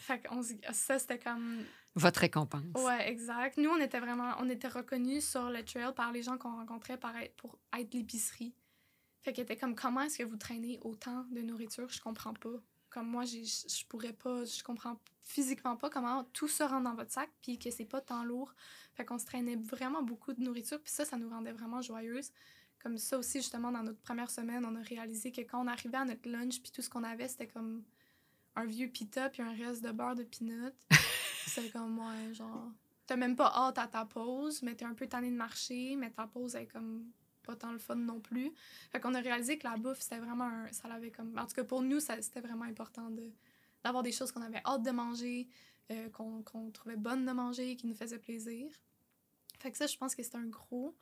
[0.00, 1.64] fait qu'on se- ça, c'était comme.
[1.94, 2.62] Votre récompense.
[2.76, 3.56] Ouais, exact.
[3.58, 4.32] Nous, on était vraiment.
[4.40, 7.92] On était reconnus sur le trail par les gens qu'on rencontrait par être- pour être
[7.94, 8.54] l'épicerie.
[9.22, 11.88] Fait qu'elle était comme, comment est-ce que vous traînez autant de nourriture?
[11.88, 12.60] Je comprends pas.
[12.90, 16.94] Comme moi, je je pourrais pas, je comprends physiquement pas comment tout se rentre dans
[16.94, 18.52] votre sac puis que c'est pas tant lourd.
[18.94, 22.32] Fait qu'on se traînait vraiment beaucoup de nourriture puis ça, ça nous rendait vraiment joyeuses.
[22.82, 25.98] Comme ça aussi, justement, dans notre première semaine, on a réalisé que quand on arrivait
[25.98, 27.84] à notre lunch puis tout ce qu'on avait, c'était comme
[28.56, 30.74] un vieux pita puis un reste de beurre de peanut.
[31.46, 32.72] c'est comme, ouais, genre...
[33.06, 36.10] T'as même pas hâte à ta pause, mais t'es un peu tanné de marcher, mais
[36.10, 37.04] ta pause est comme
[37.42, 38.52] pas tant le fun non plus.
[38.90, 40.72] Fait qu'on a réalisé que la bouffe, c'était vraiment un...
[40.72, 41.36] Ça l'avait comme...
[41.38, 43.30] En tout cas, pour nous, c'était vraiment important de
[43.84, 45.48] d'avoir des choses qu'on avait hâte de manger,
[45.90, 48.70] euh, qu'on trouvait bonne de manger, qui nous faisait plaisir.
[49.58, 50.96] Fait que ça, je pense que c'était un gros.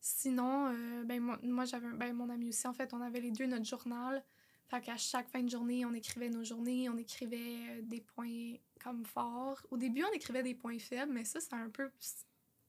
[0.00, 3.30] Sinon, euh, ben, moi, moi j'avais ben, mon ami aussi, en fait, on avait les
[3.30, 4.24] deux notre journal.
[4.66, 8.54] Fait qu'à chaque fin de journée, on écrivait nos journées, on écrivait euh, des points
[8.82, 9.60] comme forts.
[9.70, 11.90] Au début, on écrivait des points faibles, mais ça, c'est un peu.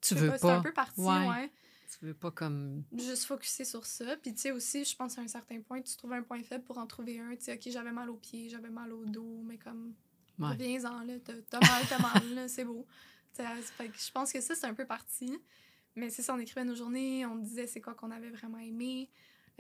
[0.02, 0.58] Tu veux pas.
[0.58, 1.52] un peu parti, ouais.
[2.00, 2.84] Tu veux pas comme.
[2.96, 4.18] Juste focuser sur ça.
[4.18, 6.64] Puis, tu sais, aussi, je pense à un certain point, tu trouves un point faible
[6.64, 7.36] pour en trouver un.
[7.36, 9.94] Tu sais, OK, j'avais mal aux pieds, j'avais mal au dos, mais comme.
[10.40, 11.14] Reviens-en, là.
[11.20, 12.86] T'as mal, t'as mal, là, c'est beau.
[13.34, 15.38] Fait que je pense que ça, c'est un peu parti.
[15.96, 19.10] Mais c'est ça, on écrivait nos journées, on disait c'est quoi qu'on avait vraiment aimé.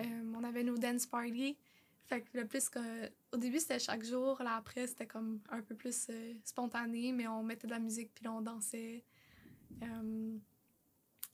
[0.01, 1.57] Euh, on avait nos dance parties.
[2.07, 2.79] Fait que le plus que.
[3.31, 4.41] Au début, c'était chaque jour.
[4.41, 8.11] Là, après, c'était comme un peu plus euh, spontané, mais on mettait de la musique
[8.13, 9.03] puis là, on dansait.
[9.83, 10.37] Euh,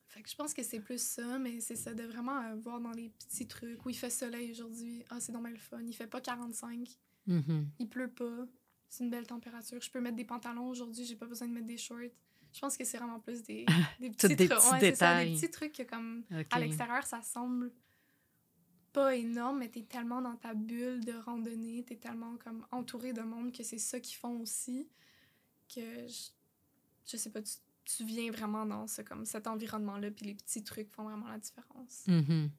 [0.10, 2.92] fait que je pense que c'est plus ça, mais c'est ça, de vraiment voir dans
[2.92, 5.04] les petits trucs où il fait soleil aujourd'hui.
[5.10, 5.82] Ah, c'est normal le fun.
[5.86, 6.88] Il fait pas 45.
[7.28, 7.66] Mm-hmm.
[7.78, 8.48] Il pleut pas.
[8.90, 9.80] C'est une belle température.
[9.80, 12.10] Je peux mettre des pantalons aujourd'hui, j'ai pas besoin de mettre des shorts.
[12.52, 13.66] Je pense que c'est vraiment plus des,
[14.00, 15.30] des petits, des petits détails.
[15.30, 17.72] des petits trucs que, comme, à l'extérieur, ça semble
[18.92, 23.22] pas énorme, mais t'es tellement dans ta bulle de randonnée, t'es tellement comme entouré de
[23.22, 24.90] monde que c'est ça qu'ils font aussi,
[25.72, 26.30] que je,
[27.06, 27.54] je sais pas, tu,
[27.98, 31.38] tu, viens vraiment dans ce, comme, cet environnement-là, puis les petits trucs font vraiment la
[31.38, 32.06] différence.
[32.08, 32.50] Mm-hmm.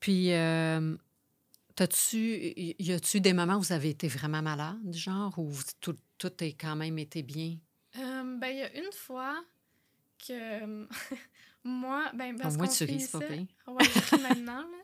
[0.00, 0.96] Puis, euh,
[1.74, 6.32] t'as-tu, y a-tu des moments où vous avez été vraiment malade, genre, ou tout, tout
[6.40, 7.56] a quand même été bien?
[7.96, 9.44] Euh, ben, il y a une fois
[10.26, 10.86] que
[11.64, 13.46] moi, ben, parce qu'on finissait...
[13.66, 14.78] Ouais, je maintenant, là.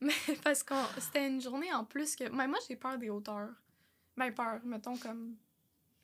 [0.00, 0.12] Mais
[0.44, 2.28] parce que c'était une journée en plus que...
[2.28, 3.50] Ben, moi, j'ai peur des hauteurs.
[4.16, 5.36] Ben, peur, mettons, comme...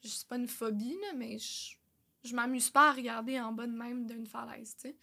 [0.03, 1.77] Je sais pas une phobie, là, mais je,
[2.25, 4.97] je m'amuse pas à regarder en bas de même d'une falaise, tu sais.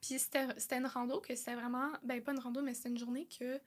[0.00, 1.90] Puis c'était une rando que c'était vraiment...
[2.02, 3.60] Ben, pas une rando, mais c'était une journée que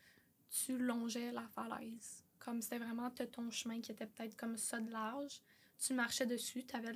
[0.50, 2.24] tu longeais la falaise.
[2.38, 5.42] Comme c'était vraiment ton chemin qui était peut-être comme ça de large
[5.80, 6.94] tu marchais dessus, tu avais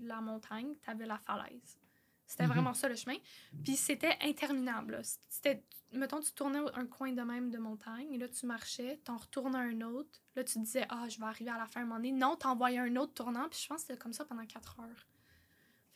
[0.00, 1.78] la montagne, tu avais la falaise.
[2.26, 2.52] C'était mhm.
[2.52, 3.16] vraiment ça le chemin.
[3.64, 5.00] Puis c'était interminable.
[5.28, 9.16] C'était, mettons, tu tournais un coin de même de montagne, et là tu marchais, t'en
[9.16, 10.20] retournais un autre.
[10.34, 12.12] Là tu disais, ah, je vais arriver à la fin à un moment donné.
[12.12, 15.06] Non, t'envoyais un autre tournant, puis je pense que c'était comme ça pendant quatre heures.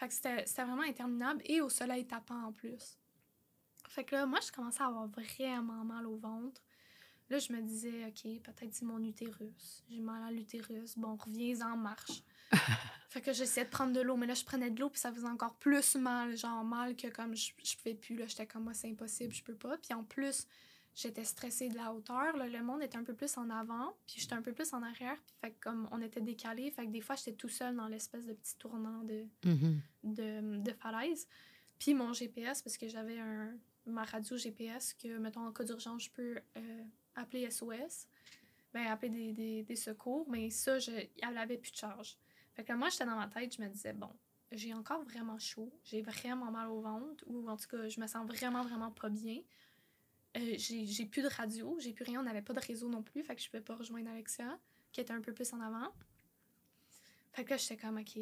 [0.00, 2.96] Fait que c'était, vraiment interminable et au soleil tapant en plus.
[3.86, 6.62] Fait que là, moi, je commençais à avoir vraiment mal au ventre.
[7.28, 9.84] Là, je me disais, OK, peut-être c'est mon utérus.
[9.90, 10.96] J'ai mal à l'utérus.
[10.96, 12.22] Bon, reviens en marche.
[13.10, 15.12] fait que j'essayais de prendre de l'eau, mais là, je prenais de l'eau, puis ça
[15.12, 18.16] faisait encore plus mal, genre mal que comme je, je pouvais plus.
[18.16, 19.76] Là, j'étais comme moi, c'est impossible, je peux pas.
[19.76, 20.46] Puis en plus,
[20.94, 22.36] j'étais stressée de la hauteur.
[22.36, 24.82] Là, le monde était un peu plus en avant, puis j'étais un peu plus en
[24.82, 25.16] arrière.
[25.40, 28.26] Fait que comme on était décalés, fait que des fois, j'étais tout seul dans l'espèce
[28.26, 29.80] de petit tournant de, mm-hmm.
[30.04, 31.26] de, de, falaise.
[31.78, 33.54] Puis mon GPS, parce que j'avais un,
[33.86, 36.82] ma radio GPS, que, mettons, en cas d'urgence, je peux euh,
[37.14, 38.06] appeler SOS,
[38.72, 42.16] ben, appeler des, des, des secours, mais ça, je, elle avait plus de charge.
[42.54, 44.10] Fait que moi, j'étais dans ma tête, je me disais, bon,
[44.52, 48.06] j'ai encore vraiment chaud, j'ai vraiment mal au ventre, ou en tout cas, je me
[48.06, 49.38] sens vraiment, vraiment pas bien.
[50.36, 53.22] Euh, j'ai plus de radio, j'ai plus rien, on n'avait pas de réseau non plus,
[53.22, 54.58] fait que je pouvais pas rejoindre Alexia,
[54.92, 55.92] qui était un peu plus en avant.
[57.32, 58.16] Fait que là, j'étais comme, OK,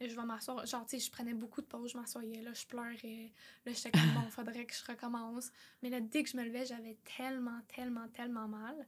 [0.00, 0.66] je vais m'asseoir.
[0.66, 3.32] Genre, tu sais, je prenais beaucoup de pauses, je m'assoyais, là, je pleurais.
[3.64, 5.50] Là, j'étais comme, bon, faudrait que je recommence.
[5.82, 8.86] Mais là, dès que je me levais, j'avais tellement, tellement, tellement mal.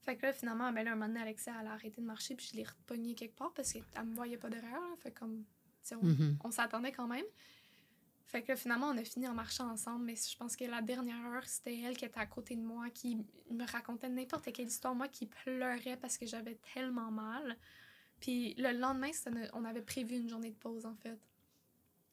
[0.00, 2.34] Fait que là, finalement, ben là, un moment donné, Alexia, elle a arrêté de marcher,
[2.34, 4.80] puis je l'ai repogné quelque part parce qu'elle me voyait pas derrière.
[4.80, 4.96] Là.
[4.98, 5.44] Fait comme,
[5.92, 6.36] on, mm-hmm.
[6.44, 7.24] on s'attendait quand même.
[8.30, 11.18] Fait que finalement, on a fini en marchant ensemble, mais je pense que la dernière
[11.32, 13.16] heure, c'était elle qui était à côté de moi, qui
[13.50, 17.56] me racontait n'importe quelle histoire, moi qui pleurais parce que j'avais tellement mal.
[18.20, 19.10] Puis le lendemain,
[19.52, 21.18] on avait prévu une journée de pause, en fait.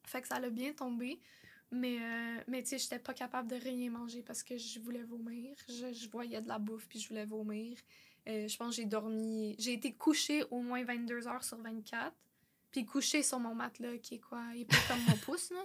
[0.08, 1.22] Fait que ça allait bien tombé.
[1.70, 5.04] Mais, euh, mais tu sais, j'étais pas capable de rien manger parce que je voulais
[5.04, 5.56] vomir.
[5.68, 7.78] Je, voyais de la bouffe puis je voulais vomir.
[8.28, 9.56] Euh, je pense que j'ai dormi.
[9.60, 12.12] J'ai été couchée au moins 22 heures sur 24.
[12.72, 15.64] Puis couchée sur mon matelas qui est quoi Il est pas comme mon pouce, là.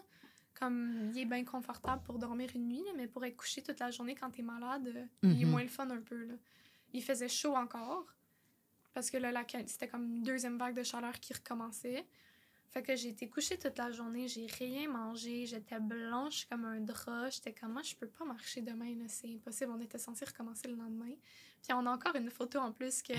[0.62, 3.90] Comme il est bien confortable pour dormir une nuit, mais pour être couché toute la
[3.90, 5.51] journée quand t'es malade, euh, il est mhm.
[5.51, 6.35] moins le fun un peu, là.
[6.92, 8.07] Il faisait chaud encore.
[8.94, 9.33] Parce que là,
[9.66, 12.07] c'était comme une deuxième vague de chaleur qui recommençait.
[12.68, 16.81] Fait que j'ai été couchée toute la journée, j'ai rien mangé, j'étais blanche comme un
[16.81, 20.68] drap, j'étais comme moi je peux pas marcher demain, c'est impossible, on était censé recommencer
[20.68, 21.12] le lendemain.
[21.62, 23.12] Puis on a encore une photo en plus que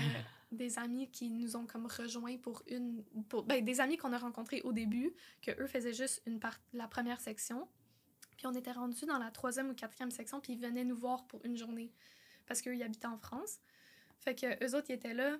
[0.52, 4.18] des amis qui nous ont comme rejoints pour une pour, ben, des amis qu'on a
[4.18, 7.68] rencontrés au début, que eux faisaient juste une part la première section.
[8.36, 11.26] Puis on était rendus dans la troisième ou quatrième section, puis ils venaient nous voir
[11.26, 11.92] pour une journée
[12.46, 13.58] parce qu'eux ils habitaient en France.
[14.18, 15.38] Fait que eux autres ils étaient là,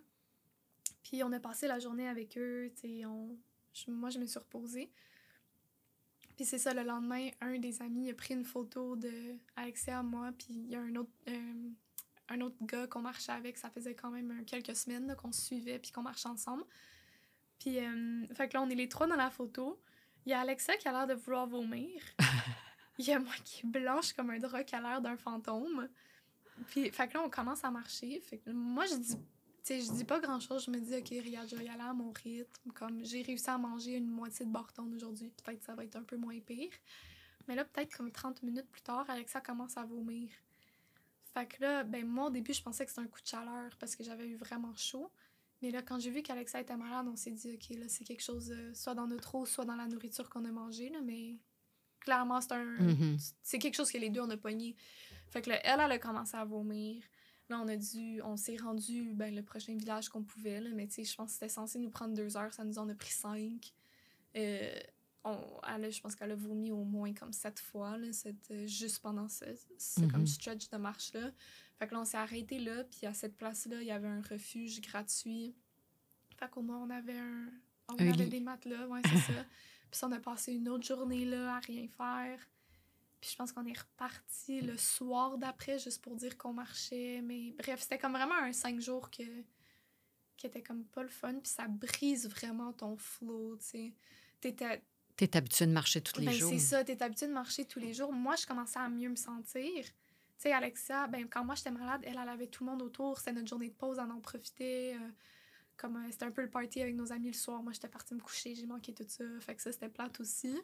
[1.02, 2.72] puis on a passé la journée avec eux,
[3.04, 3.36] on...
[3.88, 4.90] moi je me suis reposée.
[6.36, 10.32] Puis c'est ça, le lendemain, un des amis a pris une photo de Alexia, moi,
[10.36, 11.70] puis il y a un autre, euh,
[12.28, 15.78] un autre gars qu'on marchait avec, ça faisait quand même quelques semaines qu'on se suivait,
[15.78, 16.64] puis qu'on marchait ensemble.
[17.58, 19.80] Puis, euh, fait que là, on est les trois dans la photo.
[20.26, 22.02] Il y a Alexa qui a l'air de vouloir vomir.
[22.98, 25.88] Il y a moi qui est blanche comme un drap qui a l'air d'un fantôme.
[26.68, 28.20] Puis, fait que là, on commence à marcher.
[28.20, 29.22] Fait que moi, je dis, tu
[29.62, 30.64] sais, je dis pas grand chose.
[30.64, 32.70] Je me dis, OK, regarde, je vais y aller à mon rythme.
[32.72, 36.04] Comme j'ai réussi à manger une moitié de Barton aujourd'hui, peut-être ça va être un
[36.04, 36.72] peu moins pire.
[37.48, 40.30] Mais là, peut-être comme 30 minutes plus tard, Alexa commence à vomir.
[41.34, 43.76] Fait que là, ben moi, au début, je pensais que c'était un coup de chaleur
[43.80, 45.10] parce que j'avais eu vraiment chaud.
[45.60, 48.22] Mais là, quand j'ai vu qu'Alexa était malade, on s'est dit, OK, là, c'est quelque
[48.22, 51.38] chose, euh, soit dans notre eau, soit dans la nourriture qu'on a mangée, là, mais
[52.00, 52.64] clairement, c'est un.
[52.64, 53.16] Mhm.
[53.42, 54.76] C'est quelque chose que les deux, on a pogné.
[55.30, 57.02] Fait que là, elle, elle a commencé à vomir.
[57.48, 58.22] Là, on a dû.
[58.22, 61.28] On s'est rendu, ben, le prochain village qu'on pouvait, là, mais tu sais, je pense
[61.28, 63.72] que c'était censé nous prendre deux heures, ça nous en a pris cinq.
[64.36, 64.72] Euh,
[65.24, 68.66] on, elle je pense qu'elle a vomi au moins comme sept fois, là, cette, euh,
[68.66, 69.44] juste pendant ce,
[69.78, 70.12] ce Mhm.
[70.12, 71.30] comme stretch de marche-là.
[71.78, 74.20] Fait que là, on s'est arrêté là, puis à cette place-là, il y avait un
[74.22, 75.54] refuge gratuit.
[76.38, 77.48] Fait qu'au moins, on avait un.
[77.88, 78.28] On Un avait lit.
[78.30, 79.44] des matelas, ouais, c'est ça.
[79.90, 82.38] Puis on a passé une autre journée là à rien faire.
[83.20, 87.20] Puis je pense qu'on est reparti le soir d'après juste pour dire qu'on marchait.
[87.22, 89.22] Mais bref, c'était comme vraiment un cinq jours que,
[90.36, 91.34] qui était comme pas le fun.
[91.34, 93.94] Puis ça brise vraiment ton flow, tu sais.
[95.16, 96.50] T'étais T'es habitué de marcher tous les ben, jours.
[96.50, 98.12] C'est ça, t'es habitué de marcher tous les jours.
[98.12, 99.84] Moi, je commençais à mieux me sentir.
[99.84, 99.92] Tu
[100.38, 103.18] sais, Alexa, ben, quand moi j'étais malade, elle, elle avait tout le monde autour.
[103.18, 104.96] C'était notre journée de pause, elle en profitait.
[105.00, 105.08] euh,
[105.76, 107.62] comme euh, c'était un peu le party avec nos amis le soir.
[107.62, 109.24] Moi, j'étais partie me coucher, j'ai manqué tout ça.
[109.40, 110.56] Fait que ça, c'était plate aussi.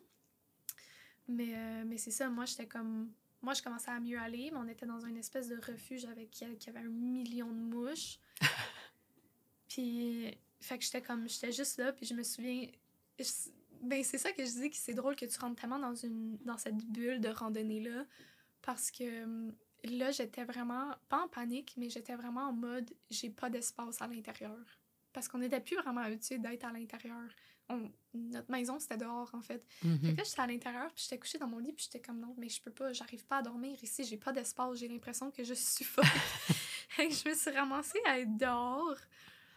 [1.29, 3.13] Mais, euh, mais c'est ça, moi, j'étais comme.
[3.43, 6.31] Moi, je commençais à mieux aller, mais on était dans une espèce de refuge avec
[6.31, 8.19] qui qui avait un million de mouches.
[9.69, 11.29] puis, fait que j'étais comme.
[11.29, 12.67] J'étais juste là, puis je me souviens.
[13.81, 16.37] Ben, c'est ça que je dis que c'est drôle que tu rentres tellement dans, une,
[16.45, 18.05] dans cette bulle de randonnée-là.
[18.63, 23.31] Parce que hum, là, j'étais vraiment, pas en panique, mais j'étais vraiment en mode j'ai
[23.31, 24.59] pas d'espace à l'intérieur.
[25.13, 27.29] Parce qu'on n'était plus vraiment habitué d'être à l'intérieur.
[28.15, 29.65] Notre maison, c'était dehors, en fait.
[29.81, 30.01] Fait Mhm.
[30.01, 32.35] que là, j'étais à l'intérieur, puis j'étais couchée dans mon lit, puis j'étais comme non,
[32.37, 35.45] mais je peux pas, j'arrive pas à dormir ici, j'ai pas d'espace, j'ai l'impression que
[35.45, 36.05] je suffoque.
[36.91, 38.97] Fait que je me suis ramassée à être dehors,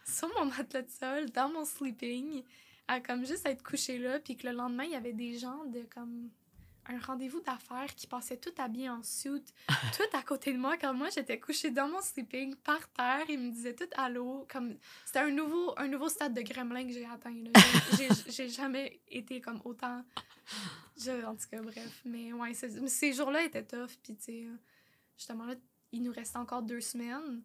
[0.06, 2.44] sur mon matelas de sol, dans mon sleeping,
[2.88, 5.64] à comme juste être couchée là, puis que le lendemain, il y avait des gens
[5.66, 6.30] de comme
[6.86, 9.42] un rendez-vous d'affaires qui passaient tout habillés en suit,
[9.96, 13.38] tout à côté de moi, quand moi j'étais couchée dans mon sleeping, par terre, ils
[13.38, 17.06] me disaient tout allô, comme c'était un nouveau, un nouveau stade de gremlin que j'ai
[17.06, 17.34] atteint.
[18.28, 20.04] J'ai- jamais été comme autant.
[20.98, 22.02] Je, en tout cas, bref.
[22.04, 23.96] Mais ouais, ces jours-là étaient tough.
[24.02, 24.46] Puis, tu sais,
[25.16, 25.54] justement, là,
[25.90, 27.42] il nous restait encore deux semaines.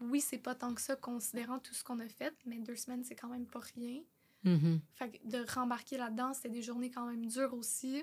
[0.00, 3.02] Oui, c'est pas tant que ça, considérant tout ce qu'on a fait, mais deux semaines,
[3.02, 4.00] c'est quand même pas rien.
[4.44, 4.80] Mhm.
[4.94, 8.02] Fait que de rembarquer là-dedans, c'était des journées quand même dures aussi.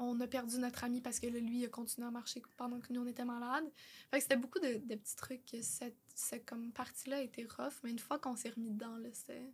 [0.00, 2.78] On a perdu notre ami parce que là, lui, il a continué à marcher pendant
[2.80, 3.64] que nous, on était malades.
[4.10, 5.44] Fait que c'était beaucoup de, de petits trucs.
[5.46, 8.96] que Cette, cette comme partie-là a été rough, mais une fois qu'on s'est remis dedans,
[8.98, 9.52] là, c'était-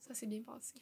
[0.00, 0.74] ça s'est bien passé.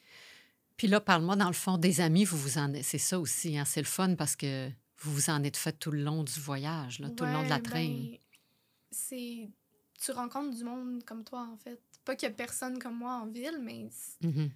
[0.79, 2.73] Puis là, parle-moi, dans le fond, des amis, vous vous en...
[2.83, 3.65] C'est ça aussi, hein?
[3.67, 7.01] c'est le fun parce que vous vous en êtes fait tout le long du voyage,
[7.01, 7.85] là, tout le long de la train.
[7.87, 8.17] ben,
[8.91, 9.51] c'est...
[10.01, 11.83] Tu rencontres du monde comme toi, en fait.
[12.09, 13.91] Pas qu'il y a personne comme moi en ville, mais
[14.23, 14.51] Mhm.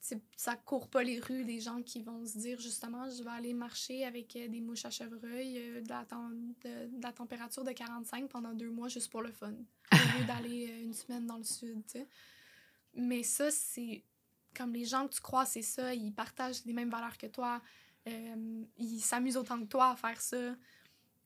[0.00, 3.30] c'est- ça court pas les rues des gens qui vont se dire justement je vais
[3.30, 7.64] aller marcher avec euh, des mouches à chevreuil euh, de, la de- de la température
[7.64, 9.90] de 45 pendant deux mois juste pour le fun au
[10.22, 11.82] lieu d'aller euh, une semaine dans le sud
[12.92, 14.04] mais ça c'est
[14.54, 17.62] comme les gens que tu crois c'est ça ils partagent les mêmes valeurs que toi
[18.08, 20.54] euh, ils s'amusent autant que toi à faire ça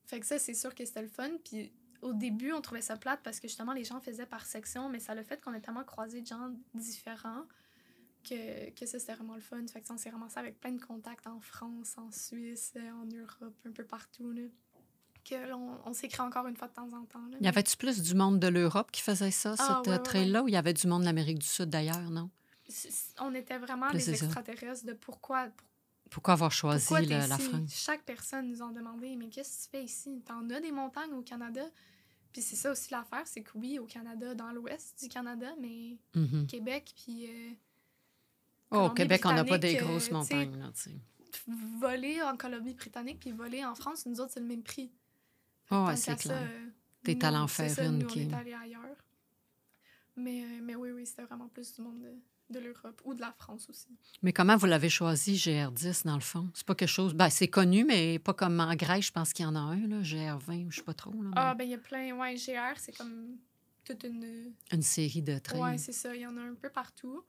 [0.05, 1.71] fait que ça c'est sûr que c'était le fun puis
[2.05, 4.99] au début, on trouvait ça plate parce que justement, les gens faisaient par section, mais
[4.99, 7.45] ça le fait qu'on a tellement croisé de gens différents
[8.27, 9.65] que, que ça, c'était vraiment le fun.
[9.71, 13.05] Fait que ça, on s'est ramassé avec plein de contacts en France, en Suisse, en
[13.05, 14.31] Europe, un peu partout.
[14.31, 14.43] Là.
[15.27, 17.25] Que on, s'écrit encore une fois de temps en temps.
[17.31, 20.03] Là, Y avait-tu plus du monde de l'Europe qui faisait ça, Ah, cette ouais, ouais,
[20.03, 22.29] trail-là, ou il y avait du monde de l'Amérique du Sud d'ailleurs, non?
[23.19, 24.11] On était vraiment des ça.
[24.11, 25.49] extraterrestres de pourquoi,
[26.11, 27.41] Pourquoi avoir choisi pourquoi la ici?
[27.41, 27.73] France?
[27.73, 30.21] Chaque personne nous en demandait Mais qu'est-ce que tu fais ici?
[30.25, 31.63] T'en as des montagnes au Canada?
[32.35, 35.95] Puis c'est ça aussi l'affaire, c'est que oui, au Canada, dans l'ouest du Canada, mais
[36.13, 36.45] Mhm.
[36.47, 37.51] Québec, puis euh,
[38.71, 40.95] Oh, au Québec, on n'a pas des euh, grosses montagnes, là, tu sais.
[41.79, 44.91] voler en Colombie-Britannique puis voler en France, nous autres, c'est le même prix.
[45.71, 46.49] Oh, ouais, c'est clair.
[47.03, 48.97] T'es allé en faire une Nous, qui- on est allé ailleurs.
[50.17, 52.11] Mais, euh, mais oui, oui, c'était vraiment plus du monde de,
[52.49, 53.87] de l'Europe ou de la France aussi.
[54.21, 56.49] Mais comment vous l'avez choisi, GR10, dans le fond?
[56.53, 57.13] C'est pas quelque chose...
[57.13, 59.87] Ben, c'est connu, mais pas comme en Grèce, je pense qu'il y en a un,
[59.87, 62.15] là, GR20, ou je sais pas trop, là, Ah, mais ben il y a plein.
[62.15, 63.37] Ouais, GR, c'est comme
[63.83, 64.53] toute une.
[64.71, 65.59] une série de trains.
[65.71, 66.15] Ouais, c'est ça.
[66.15, 67.23] Il y en a un peu partout.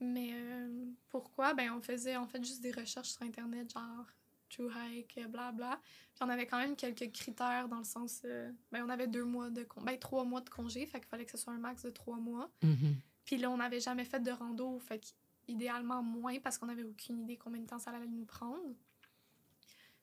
[0.00, 1.54] Mais euh, pourquoi?
[1.54, 4.04] Ben, on faisait en fait juste des recherches sur Internet, genre
[4.50, 5.80] True Hike, blabla.
[6.14, 8.20] Puis on avait quand même quelques critères dans le sens.
[8.26, 9.64] euh, ben, on avait deux mois de.
[9.64, 11.90] con- Ben, trois mois de congé, fait qu'il fallait que ce soit un max de
[11.90, 12.50] trois mois.
[12.62, 12.96] Mhm.
[13.26, 15.14] Puis là, on n'avait jamais fait de rando, fait
[15.48, 18.74] idéalement moins parce qu'on n'avait aucune idée combien de temps ça allait nous prendre.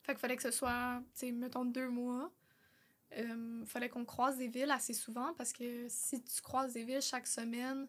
[0.03, 2.32] Fait qu'il fallait que ce soit, tu sais, mettons deux mois.
[3.15, 6.84] Il euh, fallait qu'on croise des villes assez souvent parce que si tu croises des
[6.84, 7.88] villes chaque semaine,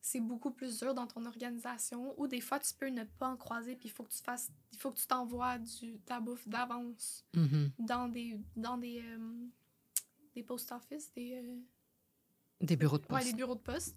[0.00, 2.18] c'est beaucoup plus dur dans ton organisation.
[2.20, 4.50] Ou des fois, tu peux ne pas en croiser, puis il faut que tu fasses,
[4.72, 7.70] il faut que tu t'envoies du ta bouffe d'avance mm-hmm.
[7.78, 9.46] dans des, dans des, euh,
[10.34, 11.56] des post office, des, euh,
[12.60, 13.24] des bureaux de poste.
[13.24, 13.96] Ouais, des bureaux de poste.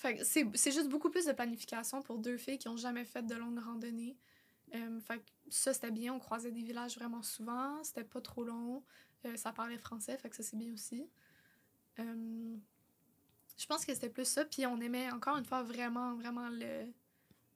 [0.00, 3.34] Fait c'est juste beaucoup plus de planification pour deux filles qui n'ont jamais fait de
[3.34, 4.16] longues randonnées.
[4.74, 4.98] Euh,
[5.50, 6.14] ça, c'était bien.
[6.14, 7.84] On croisait des villages vraiment souvent.
[7.84, 8.82] C'était pas trop long.
[9.26, 11.06] Euh, ça parlait français, fait ça, c'est bien aussi.
[11.98, 12.56] Euh,
[13.58, 14.46] je pense que c'était plus ça.
[14.46, 16.90] Puis on aimait, encore une fois, vraiment, vraiment le,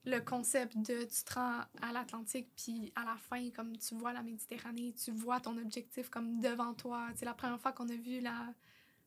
[0.04, 4.12] le concept de tu te rends à l'Atlantique, puis à la fin, comme tu vois
[4.12, 7.08] la Méditerranée, tu vois ton objectif comme devant toi.
[7.14, 8.52] C'est la première fois qu'on a vu la,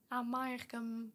[0.09, 1.11] la mer comme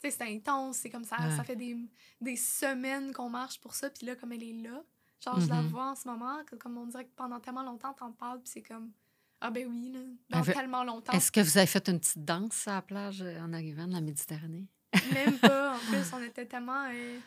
[0.00, 1.76] c'est intense, c'est comme ça, ça fait des,
[2.20, 4.82] des semaines qu'on marche pour ça, puis là, comme elle est là,
[5.24, 5.68] genre, je la mm-hmm.
[5.68, 8.62] vois en ce moment, comme on dirait que pendant tellement longtemps, t'en parles, puis c'est
[8.62, 8.92] comme,
[9.40, 11.12] ah ben oui, là, dans tellement longtemps.
[11.12, 13.92] Est-ce que vous avez fait une petite danse à la plage euh, en arrivant de
[13.92, 14.66] la Méditerranée?
[15.12, 17.18] Même pas, en plus, on était tellement, euh,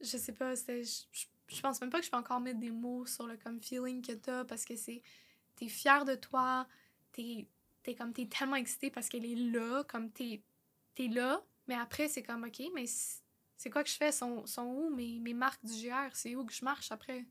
[0.00, 3.26] je sais pas, je, pense même pas que je peux encore mettre des mots sur
[3.26, 5.02] le comme feeling que t'as, parce que c'est,
[5.56, 6.66] t'es fier de toi,
[7.12, 7.48] t'es,
[7.82, 10.42] t'es comme, t'es tellement excité parce qu'elle est là, comme t'es,
[10.94, 12.86] t'es là, mais après, c'est comme, OK, mais
[13.56, 14.10] c'est quoi que je fais?
[14.10, 16.14] Sont, sont où mes, mes marques du GR?
[16.14, 17.24] C'est où que je marche après?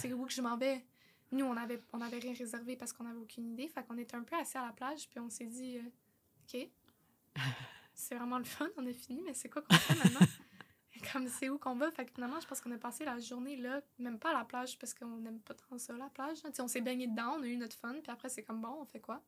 [0.00, 0.84] c'est où que je m'en vais?
[1.30, 3.68] Nous, on avait, on avait rien réservé parce qu'on n'avait aucune idée.
[3.68, 5.82] Fait qu'on était un peu assis à la plage, puis on s'est dit, euh,
[6.62, 6.68] OK,
[7.94, 10.26] c'est vraiment le fun, on a fini, mais c'est quoi qu'on fait maintenant?
[11.12, 11.90] comme c'est où qu'on va?
[11.92, 14.44] Fait que finalement, je pense qu'on a passé la journée là, même pas à la
[14.44, 16.38] plage parce qu'on n'aime pas tant ça, la plage.
[16.58, 18.84] on s'est baigné dedans, on a eu notre fun, puis après, c'est comme bon, on
[18.84, 19.22] fait quoi?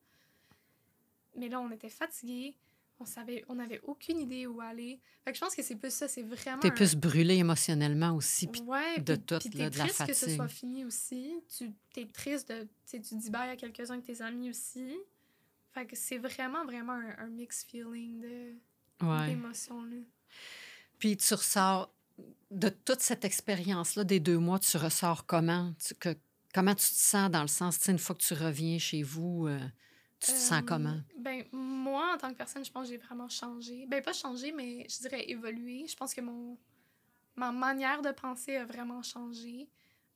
[1.35, 2.57] Mais là, on était fatigués
[3.01, 4.99] on savait, on n'avait aucune idée où aller.
[5.25, 6.59] Fait que je pense que c'est plus ça, c'est vraiment.
[6.59, 10.07] T'es plus brûlé émotionnellement aussi, puis de tout, puis là, de la fatigue.
[10.07, 11.33] que ce soit fini aussi.
[11.57, 14.95] Tu es triste de, tu dis bye à quelques-uns de tes amis aussi.
[15.73, 18.55] Fait que c'est vraiment, vraiment un, un mix feeling de
[19.27, 19.83] d'émotions.
[20.99, 21.93] Puis tu ressors
[22.51, 25.73] de toute cette expérience-là des deux mois, tu ressors comment?
[25.99, 26.15] que,
[26.53, 29.59] comment tu te sens dans le sens, une fois que tu reviens chez vous, euh,
[30.21, 30.99] tu te sens comment?
[31.17, 33.85] Ben, moi, en tant que personne, je pense que j'ai vraiment changé.
[33.87, 35.85] Ben, pas changé, mais je dirais évolué.
[35.87, 36.57] Je pense que mon
[37.35, 39.67] ma manière de penser a vraiment changé.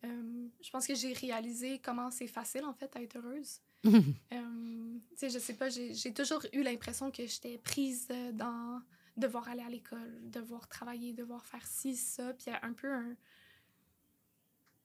[0.04, 3.62] Euh, je pense que j'ai réalisé comment c'est facile, en fait, à être heureuse.
[3.86, 8.82] euh, je sais pas, j'ai toujours eu l'impression que j'étais prise dans
[9.18, 12.92] devoir aller à l'école, devoir travailler, devoir faire ci, ça, puis un peu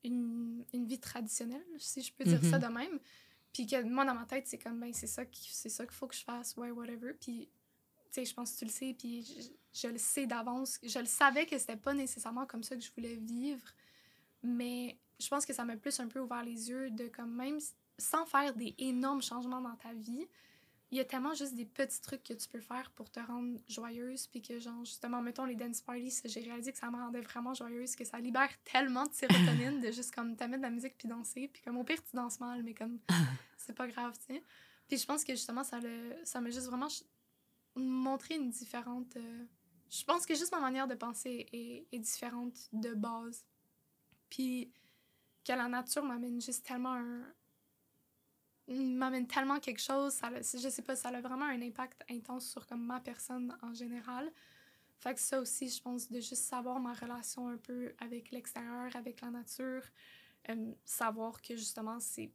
[0.04, 2.68] une, une vie traditionnelle, si je peux dire ça mm-hmm.
[2.68, 2.98] de même.
[3.52, 6.22] Puis que moi, dans ma tête, c'est comme, ben, c'est ça qu'il faut que je
[6.22, 7.12] fasse, ouais, whatever.
[7.14, 7.48] Puis,
[8.06, 10.78] tu sais, je pense que tu le sais, puis je, le sais d'avance.
[10.82, 13.66] Je le savais que c'était pas nécessairement comme ça que je voulais vivre,
[14.42, 17.58] mais je pense que ça m'a plus un peu ouvert les yeux de, comme, même
[17.98, 20.26] sans faire des énormes changements dans ta vie,
[20.90, 23.60] il y a tellement juste des petits trucs que tu peux faire pour te rendre
[23.68, 24.26] joyeuse.
[24.26, 27.54] Puis que, genre, justement, mettons les dance parties, j'ai réalisé que ça me rendait vraiment
[27.54, 31.06] joyeuse, que ça libère tellement de sérotonine de juste comme t'amener de la musique puis
[31.06, 31.48] danser.
[31.52, 32.98] Puis comme au pire, tu danses mal, mais comme
[33.56, 34.42] c'est pas grave, tu sais.
[34.88, 35.78] Puis je pense que justement, ça
[36.24, 36.88] ça m'a juste vraiment
[37.76, 39.16] montré une différente.
[39.16, 39.44] Euh,
[39.88, 43.44] je pense que juste ma manière de penser est, est différente de base.
[44.28, 44.72] Puis
[45.44, 47.22] que la nature m'amène juste tellement un,
[48.70, 50.12] m'amène tellement quelque chose.
[50.12, 53.74] Ça, je sais pas, ça a vraiment un impact intense sur comme, ma personne en
[53.74, 54.30] général.
[54.98, 58.94] Fait que ça aussi, je pense, de juste savoir ma relation un peu avec l'extérieur,
[58.94, 59.82] avec la nature,
[60.50, 62.30] euh, savoir que justement, c'est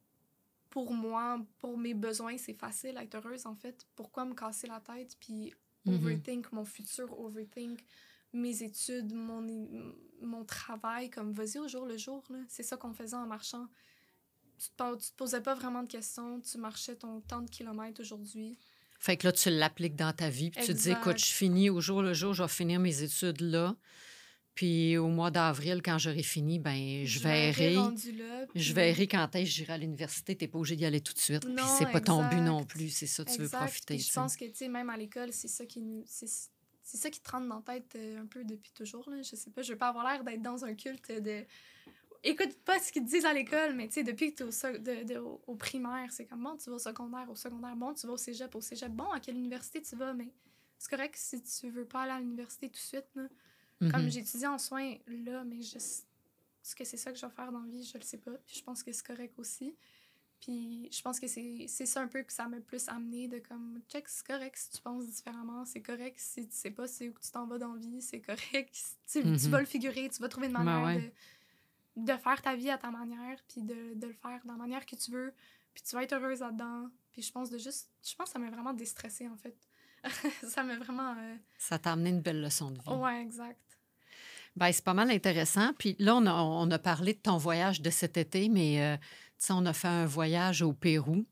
[0.70, 3.88] pour moi, pour mes besoins, c'est facile d'être heureuse en fait.
[3.96, 5.54] Pourquoi me casser la tête puis
[5.86, 5.96] mm-hmm.
[5.96, 7.86] overthink mon futur, overthink
[8.34, 9.46] mes études, mon,
[10.22, 12.24] mon travail, comme vas-y au jour le jour.
[12.50, 13.68] C'est ça qu'on faisait en marchant
[14.58, 18.58] tu te, te posais pas vraiment de questions, tu marchais ton temps de kilomètres aujourd'hui.
[19.00, 21.70] Fait que là, tu l'appliques dans ta vie, puis tu te dis, écoute, je finis
[21.70, 23.76] au jour le jour, je vais finir mes études là.
[24.56, 27.76] Puis au mois d'avril, quand j'aurai fini, ben je, verrai.
[28.56, 30.36] je verrai quand est-ce que j'irai à l'université.
[30.36, 31.46] Tu n'es pas obligé d'y aller tout de suite.
[31.46, 32.90] Puis c'est pas ton but non plus.
[32.90, 34.00] C'est ça, tu veux profiter.
[34.00, 37.30] je pense que, tu sais, même à l'école, c'est ça qui C'est ça qui te
[37.30, 39.10] rentre dans la tête euh, un peu depuis toujours.
[39.10, 39.22] Là.
[39.22, 41.44] Je sais pas, je veux pas avoir l'air d'être dans un culte de
[42.26, 45.18] écoute pas ce qu'ils te disent à l'école, mais tu sais, depuis que tu es
[45.18, 48.14] au, au, primaire, c'est comme bon, tu vas au secondaire, au secondaire, bon, tu vas
[48.14, 50.32] au cégep, au cégep, bon, à quelle université tu vas, mais
[50.78, 53.08] c'est correct si tu veux pas aller à l'université tout de suite.
[53.16, 53.24] Là.
[53.82, 53.92] Mm-hmm.
[53.92, 57.52] Comme j'étudie en soins là, mais je, est-ce que c'est ça que je vais faire
[57.52, 58.32] dans la vie, je le sais pas.
[58.46, 59.76] Puis je pense que c'est correct aussi.
[60.42, 63.80] Puis je pense que c'est ça un peu que ça m'a plus amené de comme,
[63.90, 67.14] check, c'est correct si tu penses différemment, c'est correct si tu sais pas c'est où
[67.14, 69.38] tu t'en vas dans la vie, c'est correct si tu, tu, Mhm.
[69.52, 71.02] vas le figurer, tu vas trouver une Ben manière ouais.
[71.02, 71.12] de,
[71.96, 74.86] de faire ta vie à ta manière, puis de, de le faire de la manière
[74.86, 75.34] que tu veux,
[75.74, 76.90] puis tu vas être heureuse là-dedans.
[77.12, 79.56] Puis je pense de juste, je pense que ça m'a vraiment déstressée en fait.
[80.48, 81.16] ça m'a vraiment.
[81.18, 82.90] euh, Ça t'a amené une belle leçon de vie.
[82.90, 83.60] Ouais, exact.
[84.56, 85.74] Ben, c'est pas mal intéressant.
[85.78, 88.98] Puis là, on a, on a parlé de ton voyage de cet été, mais euh,
[88.98, 89.04] tu
[89.48, 91.26] sais, on a fait un voyage au Pérou.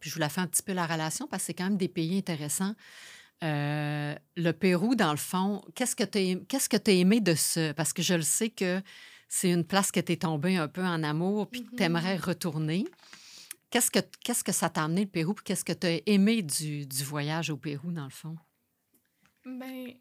[0.00, 1.88] Puis je voulais faire un petit peu la relation parce que c'est quand même des
[1.88, 2.74] pays intéressants.
[3.42, 7.72] Euh, le Pérou, dans le fond, qu'est-ce que tu qu'est-ce que as aimé de ce...
[7.72, 8.82] Parce que je le sais que
[9.28, 11.76] c'est une place que tu es tombé un peu en amour puis que Mhm.
[11.76, 12.84] tu aimerais retourner.
[13.70, 16.42] Qu'est-ce que, qu'est-ce que ça t'a amené, le Pérou, puis qu'est-ce que tu as aimé
[16.42, 18.36] du, du voyage au Pérou, dans le fond?
[19.44, 19.92] Ben,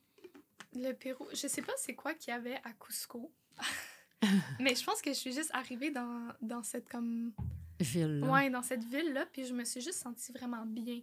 [0.76, 3.32] le Pérou, je sais pas c'est quoi qu'il y avait à Cusco.
[4.60, 7.34] Mais je pense que je suis juste arrivée dans, dans cette comme
[7.80, 8.20] Ville.
[8.20, 8.28] là.
[8.32, 11.02] ouais, dans cette ville-là, puis je me suis juste sentie vraiment bien.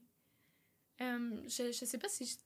[1.02, 2.38] Euh, je, je sais pas si,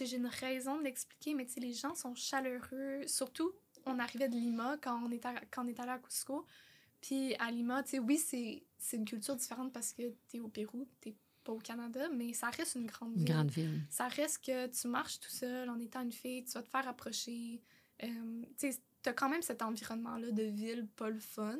[0.00, 3.02] j'ai une raison de l'expliquer, mais les gens sont chaleureux.
[3.06, 3.52] Surtout,
[3.86, 6.44] on arrivait de Lima quand on est, à- quand on est allé à Cusco.
[7.00, 10.86] Puis à Lima, tu sais, oui, c'est une culture différente parce que t'es au Pérou,
[11.00, 13.24] t'es pas au Canada, mais ça reste une grande ville.
[13.26, 13.82] grande ville.
[13.90, 16.88] Ça reste que tu marches tout seul en étant une fille, tu vas te faire
[16.88, 17.60] approcher.
[18.02, 21.58] Euh, tu sais, t'as quand même cet environnement-là de ville pas le fun.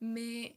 [0.00, 0.56] Mais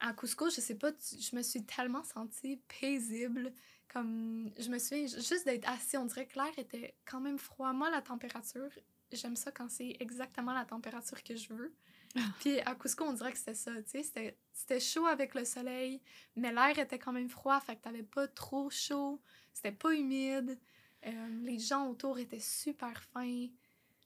[0.00, 3.52] à Cusco, je sais pas, tu- je me suis tellement sentie paisible.
[3.92, 7.72] Comme, je me souviens juste d'être assis, on dirait que l'air était quand même froid.
[7.74, 8.70] Moi, la température,
[9.16, 11.74] j'aime ça quand c'est exactement la température que je veux.
[12.40, 15.44] Puis à Cusco, on dirait que c'était ça, tu sais, c'était- c'était chaud avec le
[15.46, 16.00] soleil,
[16.36, 19.20] mais l'air était quand même froid, fait que t'avais pas trop chaud,
[19.54, 20.58] c'était pas humide,
[21.06, 23.46] euh, les gens autour étaient super fins.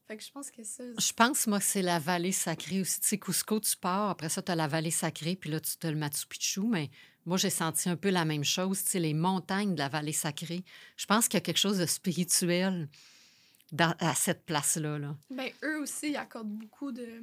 [0.07, 0.85] Fait que je pense que ça...
[0.97, 3.01] Je pense, moi, que c'est la vallée sacrée aussi.
[3.01, 5.85] Tu sais, Cusco, tu pars, après ça, tu as la vallée sacrée, puis là, tu
[5.85, 6.61] as le Machu Picchu.
[6.61, 6.91] Mais
[7.25, 10.13] moi, j'ai senti un peu la même chose, tu sais, les montagnes de la vallée
[10.13, 10.63] sacrée.
[10.97, 12.89] Je pense qu'il y a quelque chose de spirituel
[13.73, 14.99] dans, à cette place-là.
[14.99, 15.17] Là.
[15.31, 17.23] Ben, eux aussi, ils accordent beaucoup de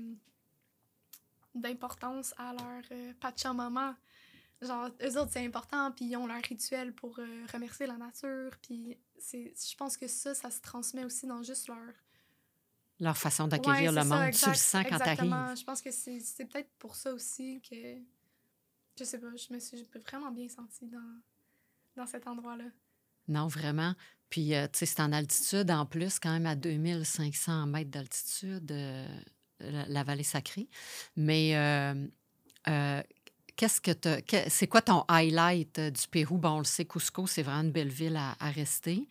[1.55, 3.95] d'importance à leur euh, Pachamama.
[4.61, 8.51] Genre, eux autres, c'est important, puis ils ont leur rituel pour euh, remercier la nature,
[8.61, 8.97] puis.
[9.31, 11.77] Je pense que ça, ça se transmet aussi dans juste leur...
[12.99, 14.17] Leur façon Ouais, d'accueillir c'est le ça, monde.
[14.19, 15.35] tu le exact- sens quand tu exactement.
[15.37, 15.57] arrives.
[15.57, 17.75] Je pense que c'est c'est peut-être pour ça aussi que...
[18.99, 21.21] Je sais pas, je me suis vraiment bien sentie dans,
[21.95, 22.65] dans cet endroit-là.
[23.29, 23.95] Non, vraiment.
[24.33, 28.71] Puis, euh, tu sais, c'est en altitude, en plus, quand même à 2500 mètres d'altitude,
[28.71, 29.07] euh,
[29.59, 30.67] la, la vallée sacrée.
[31.15, 32.07] Mais euh,
[33.55, 36.39] qu'est-ce que que- c'est quoi ton highlight du Pérou?
[36.39, 39.07] Bon, on le sait, Cusco, c'est vraiment une belle ville à, à rester.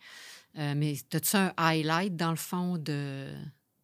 [0.55, 3.33] Mais as-tu un highlight, dans le fond, de,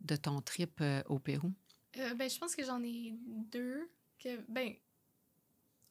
[0.02, 1.54] de ton trip au Pérou?
[1.96, 3.14] Ben, je pense que j'en ai
[3.50, 3.90] deux.
[4.22, 4.74] Que, ben,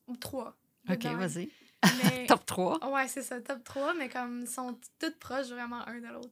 [0.08, 0.58] ou trois.
[0.90, 1.48] OK, vas-y.
[1.84, 2.26] Mais...
[2.28, 2.90] Top 3.
[2.90, 6.30] Ouais, c'est ça, top 3, mais comme ils sont toutes proches vraiment un de l'autre.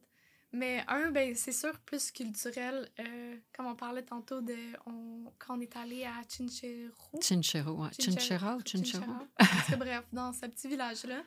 [0.53, 2.89] Mais un, ben, c'est sûr, plus culturel.
[2.99, 7.19] euh, comme on parlait tantôt de on, quand on est allé à Chinchero.
[7.21, 7.89] Chinchero, ouais.
[7.99, 9.03] Chinchera ou Chinchero?
[9.03, 9.27] Chinchera.
[9.37, 11.21] Parce que, bref, dans ce petit village-là.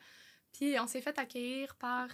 [0.53, 2.09] Puis on s'est fait accueillir par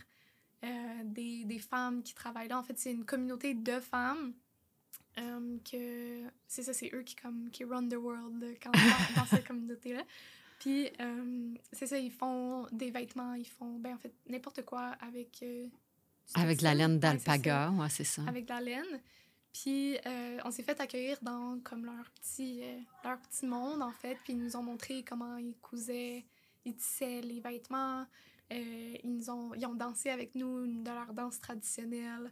[0.65, 0.69] euh,
[1.05, 2.59] des, des femmes qui travaillent là.
[2.59, 4.35] En fait, c'est une communauté de femmes.
[5.19, 9.27] euh, que c'est ça, c'est eux qui, comme, qui run the world quand, dans, dans
[9.27, 10.03] cette communauté-là.
[10.59, 14.97] Puis, euh, c'est ça, ils font des vêtements, ils font, ben, en fait, n'importe quoi
[15.01, 15.43] avec.
[15.43, 15.67] euh,
[16.35, 18.23] Avec de la laine Ouais, c'est ça d'alpaga, ouais, c'est ça.
[18.27, 19.01] avec de la laine.
[19.53, 22.63] Puis euh, on s'est fait accueillir dans comme leur petit,
[23.05, 24.19] leur petit monde, en fait.
[24.25, 26.25] Puis ils nous ont montré comment ils cousaient,
[26.65, 28.07] ils tissaient les vêtements.
[28.51, 32.31] Ils, nous ont, ils ont dansé avec nous de leurs danses traditionnelles.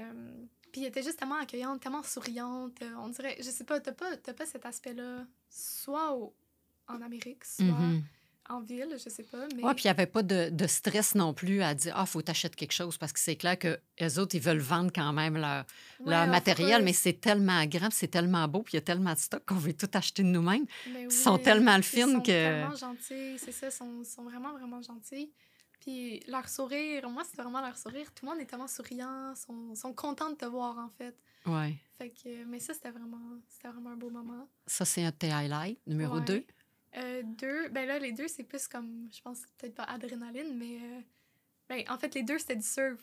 [0.00, 2.82] Euh, puis ils étaient juste tellement accueillantes, tellement souriantes.
[2.82, 6.34] Euh, on dirait, je sais pas, t'as pas, t'as pas cet aspect-là, soit au-
[6.88, 8.02] en Amérique, soit Mhm.
[8.48, 9.46] en ville, je sais pas.
[9.56, 12.06] Mais Oui, puis il n'y avait pas de, de stress non plus à dire Ah,
[12.06, 15.12] faut t'acheter quelque chose parce que c'est clair que les autres, ils veulent vendre quand
[15.12, 15.64] même leur,
[16.00, 19.18] Ouais, matériel, mais c'est tellement grand, c'est tellement beau, puis il y a tellement de
[19.18, 20.66] stock qu'on veut tout acheter de nous-mêmes.
[20.86, 24.52] Ils sont tellement ils fines sont que- tellement gentils, c'est ça, ils sont, sont vraiment,
[24.52, 25.32] vraiment gentils.
[25.80, 28.06] Puis leur sourire, moi, c'est vraiment leur sourire.
[28.14, 31.14] Tout le monde est tellement souriant, sont, sont contents de te voir, en fait.
[31.46, 31.76] Oui.
[31.98, 33.20] Fait que, mais ça, c'était vraiment,
[33.62, 34.48] vraiment un beau moment.
[34.66, 35.78] Ça, c'est un de tes highlights.
[35.86, 36.46] Numéro Ouais.
[36.96, 37.00] 2.
[37.00, 40.78] Euh, deux, ben là, les deux, c'est plus comme, je pense, peut-être pas adrénaline, mais.
[40.82, 41.00] euh,
[41.68, 43.00] ben, en fait, les deux, c'était du surf.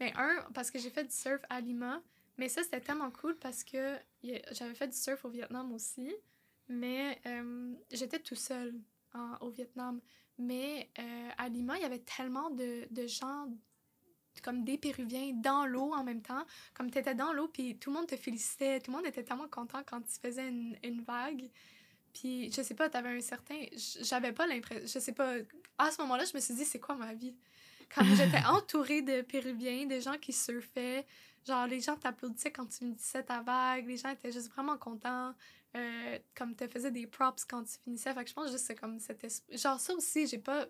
[0.00, 2.02] Mais un, parce que j'ai fait du surf à Lima,
[2.38, 3.96] mais ça, c'était tellement cool parce que
[4.52, 6.14] j'avais fait du surf au Vietnam aussi,
[6.68, 8.74] mais euh, j'étais tout seul
[9.40, 10.00] au Vietnam.
[10.38, 10.90] Mais
[11.38, 13.48] à Lima, il y avait tellement de, de gens,
[14.42, 16.44] comme des Péruviens, dans l'eau en même temps.
[16.74, 19.24] Comme tu étais dans l'eau, puis tout le monde te félicitait, tout le monde était
[19.24, 21.50] tellement content quand tu faisais une, une vague.
[22.18, 23.56] Puis, je sais pas, t'avais un certain.
[24.00, 24.86] J'avais pas l'impression.
[24.86, 25.34] Je sais pas.
[25.76, 27.34] À ce moment-là, je me suis dit, c'est quoi ma vie?
[27.94, 31.04] Comme j'étais entourée de Péruviens, des gens qui surfaient.
[31.46, 33.86] Genre, les gens t'applaudissaient quand tu me disais ta vague.
[33.86, 35.34] Les gens étaient juste vraiment contents.
[35.76, 38.14] Euh, comme tu faisais des props quand tu finissais.
[38.14, 40.66] Fait que je pense juste c'est comme cet Genre, ça aussi, j'ai pas.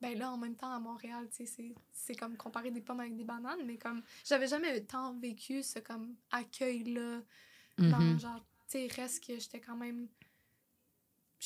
[0.00, 3.16] Ben là, en même temps, à Montréal, tu sais, c'est comme comparer des pommes avec
[3.16, 7.22] des bananes, mais comme j'avais jamais tant vécu ce comme accueil-là.
[7.78, 8.20] Dans mm-hmm.
[8.20, 10.06] genre, tu sais, reste que j'étais quand même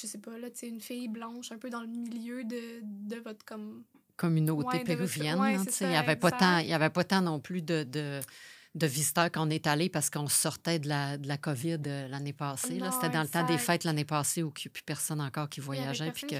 [0.01, 2.81] je sais pas, là, tu sais, une fille blanche un peu dans le milieu de,
[2.83, 3.85] de votre comme.
[4.17, 5.39] Communauté péruvienne.
[5.81, 8.21] il n'y avait, pas tant, y avait pas tant non plus de, de,
[8.75, 12.33] de visiteurs qu'on est allé parce qu'on sortait de la, de la COVID euh, l'année
[12.33, 12.81] passée.
[12.93, 15.49] C'était dans le temps des fêtes l'année passée où il n'y a plus personne encore
[15.49, 16.11] qui voyageait.
[16.11, 16.37] Puis que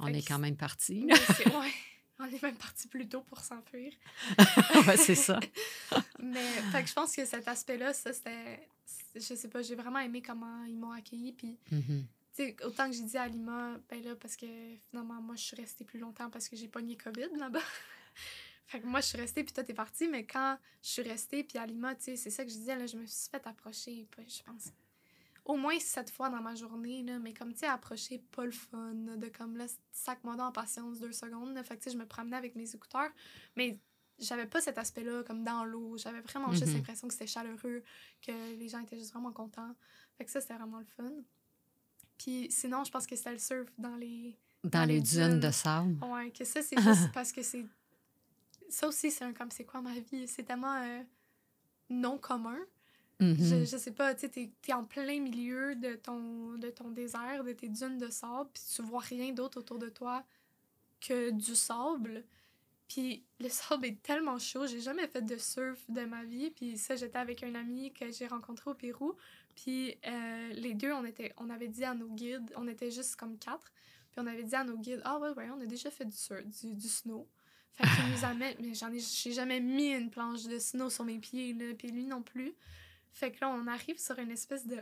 [0.00, 1.06] on est quand même parti.
[1.46, 1.72] ouais,
[2.18, 3.92] on est même parti plus tôt pour s'enfuir.
[4.88, 5.38] ouais, c'est ça.
[6.18, 8.66] Mais fait que je pense que cet aspect-là, ça, c'était.
[9.14, 11.32] Je sais pas, j'ai vraiment aimé comment ils m'ont accueilli.
[11.32, 11.56] Puis.
[12.64, 14.46] Autant que j'ai dit à Lima, ben là, parce que
[14.88, 17.60] finalement, moi, je suis restée plus longtemps parce que j'ai pogné COVID là-bas.
[18.66, 20.08] fait que moi, je suis restée, puis toi, t'es partie.
[20.08, 22.76] Mais quand je suis restée, puis à Lima, tu sais, c'est ça que je disais,
[22.76, 24.72] là, je me suis fait approcher, je pense,
[25.44, 28.52] au moins sept fois dans ma journée, là, mais comme, tu sais, approcher, pas le
[28.52, 31.54] fun, de comme, là, sac-moi en patience deux secondes.
[31.54, 33.10] Là, fait que, tu sais, je me promenais avec mes écouteurs,
[33.56, 33.78] mais
[34.18, 35.96] j'avais pas cet aspect-là, comme dans l'eau.
[35.98, 36.74] J'avais vraiment juste mm-hmm.
[36.74, 37.82] l'impression que c'était chaleureux,
[38.20, 39.74] que les gens étaient juste vraiment contents.
[40.16, 41.10] Fait que ça, c'était vraiment le fun.
[42.22, 44.36] Puis sinon, je pense que c'était le surf dans les.
[44.62, 45.98] Dans, les, dunes, de sable.
[46.04, 47.66] Ouais, que ça, c'est juste parce que c'est.
[48.68, 50.28] Ça aussi, c'est un comme c'est quoi ma vie?
[50.28, 51.02] C'est tellement euh,
[51.90, 52.58] non commun.
[53.20, 53.60] Mm-hmm.
[53.60, 56.90] je, je sais pas, tu sais, t'es es en plein milieu de ton, de ton
[56.90, 60.24] désert, de tes dunes de sable, puis tu vois rien d'autre autour de toi
[61.00, 62.24] que du sable.
[62.88, 66.50] Puis le sable est tellement chaud, j'ai jamais fait de surf de ma vie.
[66.50, 69.14] Puis ça, j'étais avec un ami que j'ai rencontré au Pérou.
[69.54, 73.16] Puis euh, les deux, on, était, on avait dit à nos guides, on était juste
[73.16, 73.72] comme quatre,
[74.10, 76.74] puis on avait dit à nos guides, ah ouais, ouais, on a déjà fait du,
[76.74, 77.28] du, snow.
[77.72, 81.04] Fait qu'il nous amène, mais j'en ai, j'ai jamais mis une planche de snow sur
[81.04, 82.54] mes pieds, là, puis lui non plus.
[83.12, 84.78] Fait que là, on arrive sur une espèce de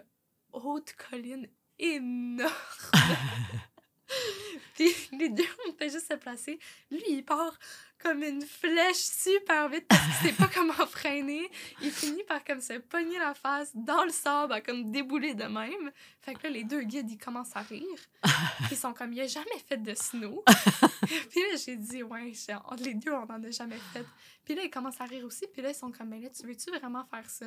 [0.52, 1.48] haute colline
[1.78, 2.52] énorme.
[4.74, 6.58] puis les deux, on fait juste se placer.
[6.90, 7.58] Lui, il part
[8.02, 11.50] comme une flèche super vite parce qu'il sait pas comment freiner.
[11.82, 15.44] Il finit par comme se pogner la face dans le sable, à comme débouler de
[15.44, 15.90] même.
[16.20, 17.84] Fait que là, les deux guides, ils commencent à rire.
[18.70, 20.44] Ils sont comme, il a jamais fait de snow.
[21.02, 22.32] puis là, j'ai dit, ouais,
[22.78, 24.04] les deux, on en a jamais fait.
[24.44, 25.46] Puis là, ils commencent à rire aussi.
[25.52, 27.46] Puis là, ils sont comme, mais là, tu veux-tu vraiment faire ça?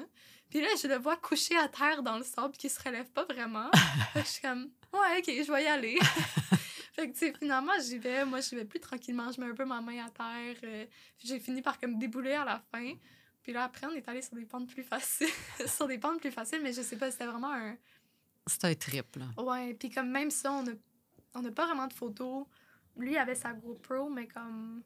[0.50, 3.26] Puis là, je le vois coucher à terre dans le sable, qui se relève pas
[3.26, 3.70] vraiment.
[4.16, 6.00] je suis comme, ouais, ok, je vais y aller.
[7.12, 8.26] Fait que, finalement, j'y vais.
[8.26, 9.32] Moi, j'y vais plus tranquillement.
[9.32, 10.56] Je mets un peu ma main à terre.
[10.64, 10.86] Euh,
[11.18, 12.94] j'ai fini par comme débouler à la fin.
[13.42, 15.28] Puis là, après, on est allé sur des pentes plus faciles.
[15.68, 17.76] sur des pentes plus faciles, mais je sais pas, c'était vraiment un.
[18.48, 19.44] C'était un trip, là.
[19.44, 20.72] Ouais, puis comme même ça, on a,
[21.36, 22.46] on a pas vraiment de photos.
[22.98, 24.84] Lui avait sa GoPro, mais comme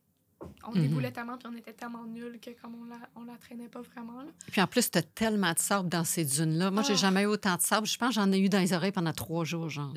[0.68, 0.82] on mhm.
[0.82, 3.82] déboulait tellement, puis on était tellement nuls que comme on la, on la traînait pas
[3.82, 4.24] vraiment.
[4.52, 6.72] Puis en plus, tu as tellement de sable dans ces dunes-là.
[6.72, 6.98] Moi, j'ai ah.
[6.98, 7.88] jamais eu autant de sable.
[7.88, 9.94] Je pense que j'en ai eu dans les oreilles pendant trois jours, genre.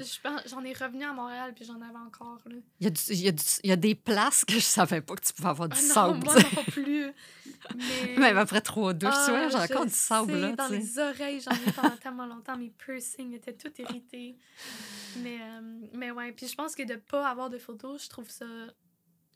[0.46, 2.40] J'en ai revenu à Montréal, puis j'en avais encore.
[2.46, 2.56] Là.
[2.80, 3.32] Il, y a il, y a
[3.64, 5.82] il y a des places que je savais pas que tu pouvais avoir du ah
[5.82, 6.24] sable.
[6.24, 7.12] moi non plus.
[7.76, 8.16] Mais...
[8.18, 10.32] Même après trois douches, tu vois, j'ai ah, encore du sable.
[10.32, 12.56] Là, dans les oreilles, j'en ai pendant tellement longtemps.
[12.56, 14.36] Mes piercings étaient tout irrités.
[15.18, 15.60] mais, euh,
[15.94, 18.46] mais ouais, puis je pense que de pas avoir de photos, je trouve ça...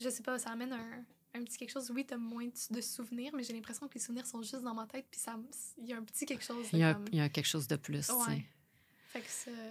[0.04, 1.90] Je sais pas, ça amène un un petit quelque chose.
[1.90, 4.74] Oui, tu as moins de souvenirs, mais j'ai l'impression que les souvenirs sont juste dans
[4.74, 5.20] ma tête, puis
[5.78, 6.66] il y a un petit quelque chose.
[6.72, 8.08] Il y, y a quelque chose de plus.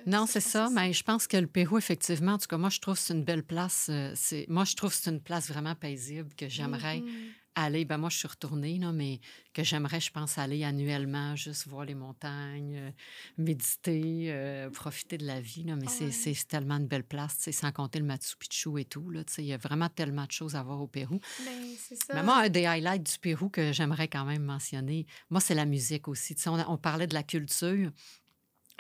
[0.06, 2.80] non, c'est ça, mais je pense que le Pérou, effectivement, en tout cas, moi, je
[2.80, 3.88] trouve que c'est une belle place.
[3.90, 4.14] Euh,
[4.48, 8.10] Moi, je trouve que c'est une place vraiment paisible que j'aimerais mm-hmm aller, ben moi
[8.10, 9.20] je suis retournée, là, mais
[9.54, 12.92] que j'aimerais, je pense, aller annuellement, juste voir les montagnes, euh,
[13.38, 15.64] méditer, euh, profiter de la vie.
[15.64, 19.12] Là, mais c'est tellement une belle place, sans compter le Machu Picchu et tout.
[19.38, 21.20] Il y a vraiment tellement de choses à voir au Pérou.
[21.46, 22.14] Ben, ça.
[22.14, 25.66] Mais moi, un des highlights du Pérou que j'aimerais quand même mentionner, moi, c'est la
[25.66, 26.36] musique aussi.
[26.48, 27.92] On, on, parlait de la culture,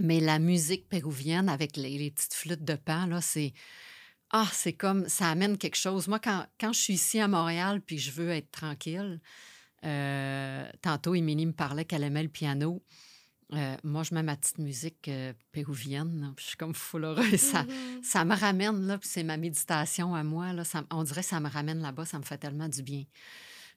[0.01, 3.53] mais la musique péruvienne avec les, les petites flûtes de pan, là, c'est
[4.33, 6.07] ah, c'est comme, ça amène quelque chose.
[6.07, 9.21] Moi, quand, quand je suis ici à Montréal puis je veux être tranquille,
[9.85, 12.83] euh, tantôt, Émilie me parlait qu'elle aimait le piano.
[13.53, 16.33] Euh, moi, je mets ma petite musique euh, péruvienne.
[16.39, 17.35] je suis comme full heureuse.
[17.39, 18.03] Ça, mm-hmm.
[18.03, 20.51] ça me ramène, là, puis c'est ma méditation à moi.
[20.51, 22.05] Là, ça, on dirait que ça me ramène là-bas.
[22.05, 23.03] Ça me fait tellement du bien.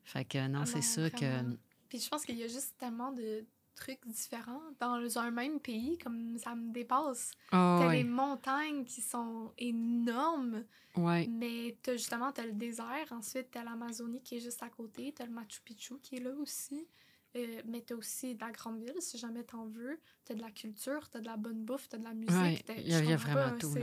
[0.04, 1.42] Fait que non, ah c'est sûr que...
[1.90, 3.44] Puis je pense qu'il y a juste tellement de,
[3.77, 7.31] trucs différents dans un même pays, comme ça me dépasse.
[7.53, 10.64] Oh, t'as les montagnes qui sont énormes,
[10.97, 11.29] ouais.
[11.29, 15.27] mais t'as justement t'as le désert, ensuite t'as l'Amazonie qui est juste à côté, t'as
[15.27, 16.89] le Machu Picchu qui est là aussi.
[17.37, 20.01] Euh, mais tu as aussi de la grande ville, si jamais tu en veux.
[20.24, 22.14] Tu as de la culture, tu as de la bonne bouffe, tu as de la
[22.14, 22.64] musique.
[22.79, 23.74] il y a, vraiment tout.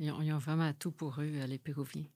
[0.00, 2.06] Ils, ont, vraiment tout pour eux, les Péruviens.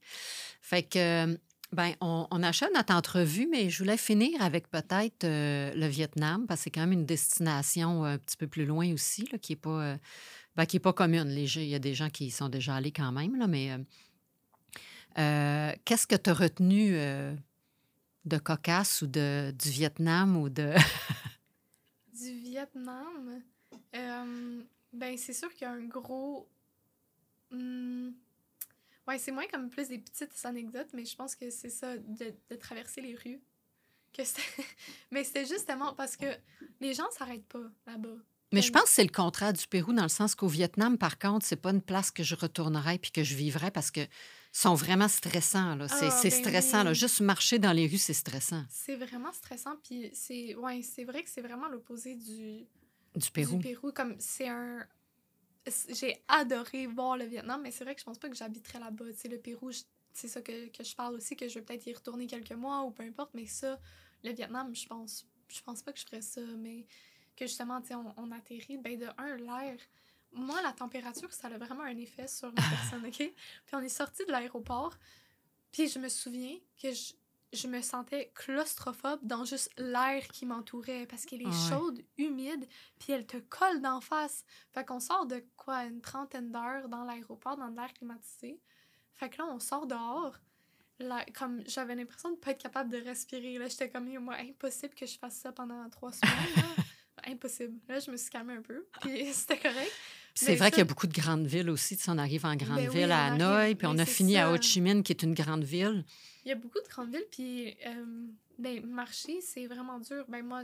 [0.61, 1.39] Fait que,
[1.73, 6.65] ben, on, achète notre entrevue, mais je voulais finir avec peut-être le Vietnam, parce que
[6.65, 9.97] c'est quand même une destination un petit peu plus loin aussi, là, qui n'est pas,
[10.57, 11.31] ben, qui est pas commune.
[11.31, 13.71] Il y a des gens qui y sont déjà allés quand même, mais
[15.85, 16.97] qu'est-ce que tu as retenu
[18.25, 20.75] de cocasse ou de, du Vietnam ou de.
[22.15, 23.43] du Vietnam?
[23.95, 24.63] Euh,
[24.93, 26.49] ben, c'est sûr qu'il y a un gros.
[27.51, 28.11] Hmm,
[29.09, 32.35] ouais, c'est moins comme plus des petites anecdotes, mais je pense que c'est ça, de,
[32.51, 33.41] de, traverser les rues.
[34.13, 34.23] Que
[35.11, 36.27] mais c'était justement parce que
[36.81, 38.17] les gens s'arrêtent pas là-bas.
[38.53, 41.19] Mais je pense que c'est le contraire du Pérou, dans le sens qu'au Vietnam, par
[41.19, 44.01] contre, c'est pas une place que je retournerais puis que je vivrais parce que
[44.53, 45.75] sont vraiment stressants.
[45.75, 45.89] Là.
[45.89, 46.85] C'est, ah, ben stressant.
[46.85, 46.93] Là.
[46.93, 48.63] Juste marcher dans les rues, c'est stressant.
[48.69, 49.77] C'est vraiment stressant.
[49.83, 52.67] Puis c'est, ouais, c'est vrai que c'est vraiment l'opposé du,
[53.17, 53.57] du Pérou.
[53.57, 53.93] Du Pérou.
[53.93, 54.87] Comme c'est un.
[55.89, 59.05] J'ai adoré voir le Vietnam, mais c'est vrai que je pense pas que j'habiterais là-bas.
[59.25, 59.71] Le Pérou,
[60.13, 62.83] c'est ça que, que, je parle aussi, que je vais peut-être y retourner quelques mois
[62.83, 63.31] ou peu importe.
[63.35, 63.79] Mais ça,
[64.25, 66.41] le Vietnam, je pense, je pense pas que je ferais ça.
[66.59, 66.87] Mais
[67.37, 69.77] que justement, on, on atterrit, ben de un, l'air
[70.33, 73.17] moi, la température, ça a vraiment un effet sur la personne, OK?
[73.17, 74.97] Puis on est sorti de l'aéroport,
[75.71, 77.13] puis je me souviens que je,
[77.69, 82.67] me sentais claustrophobe dans juste l'air qui m'entourait parce qu'elle est chaude, humide,
[82.99, 84.45] puis elle te colle d'en face.
[84.73, 88.61] Fait qu'on sort de quoi, une trentaine d'heures dans l'aéroport, dans l'air climatisé.
[89.15, 90.37] Fait que là, on sort dehors.
[90.99, 93.59] Là, comme j'avais l'impression de pas être capable de respirer.
[93.59, 96.85] Là, j'étais comme, moi, impossible que je fasse ça pendant trois semaines.
[97.27, 97.79] Impossible.
[97.89, 99.93] Là, je me suis calmée un peu, puis c'était correct.
[100.35, 101.97] C'est vrai qu'il y a beaucoup de grandes villes aussi.
[101.97, 104.57] Tu on arrive en grande ben ville à Hanoï, puis on a fini à Ho
[104.61, 106.05] Chi Minh, qui est une grande ville.
[106.45, 108.27] Il y a beaucoup de grandes villes, puis euh,
[108.59, 110.25] ben, marcher, c'est vraiment dur.
[110.29, 110.63] Ben, moi,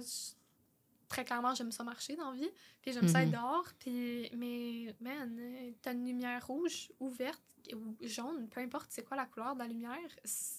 [1.08, 2.50] très clairement, j'aime ça marcher dans la vie,
[2.80, 3.34] puis j'aime ça être mhm.
[3.34, 5.38] dehors, puis, mais, man,
[5.82, 9.60] t'as une lumière rouge ou verte ou jaune, peu importe c'est quoi la couleur de
[9.60, 9.98] la lumière,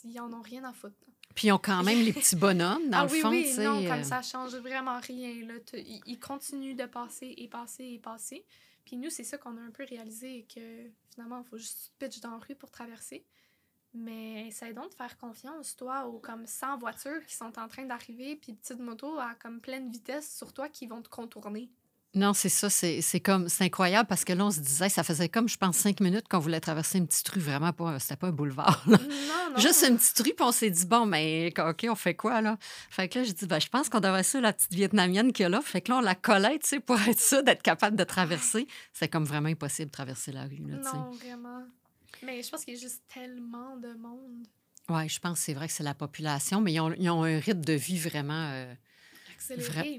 [0.03, 0.95] ils en ont rien à foutre.
[1.35, 3.29] Puis ils ont quand même les petits bonhommes, dans ah, le oui, fond.
[3.29, 4.03] Oui, non, comme euh.
[4.03, 5.45] ça change vraiment rien.
[5.45, 5.53] Là.
[6.05, 8.45] Ils continuent de passer et passer et passer.
[8.85, 12.19] Puis nous, c'est ça qu'on a un peu réalisé, que finalement, il faut juste pitch
[12.21, 13.25] dans la rue pour traverser.
[13.93, 17.85] Mais ça donc de faire confiance, toi, aux comme 100 voitures qui sont en train
[17.85, 21.71] d'arriver, puis petites motos à comme pleine vitesse sur toi qui vont te contourner.
[22.15, 25.29] Non, c'est ça, c'est comme, c'est incroyable parce que là, on se disait, ça faisait
[25.29, 28.27] comme, je pense, cinq minutes qu'on voulait traverser une petite rue, vraiment pas, c'était pas
[28.27, 28.83] un boulevard.
[28.87, 29.57] Non, non.
[29.57, 32.57] Juste une petite rue, puis on s'est dit, bon, mais OK, on fait quoi, là?
[32.89, 35.43] Fait que là, j'ai dit, ben, je pense qu'on devrait ça, la petite Vietnamienne qu'il
[35.43, 35.61] y a là.
[35.61, 38.67] Fait que là, on la collait, tu sais, pour être sûr d'être capable de traverser.
[38.91, 41.63] C'est comme vraiment impossible de traverser la rue, là, Non, vraiment.
[42.23, 44.47] Mais je pense qu'il y a juste tellement de monde.
[44.89, 47.23] Oui, je pense que c'est vrai que c'est la population, mais ils ont, ils ont,
[47.23, 48.49] un rythme de vie vraiment.
[48.51, 48.73] Euh,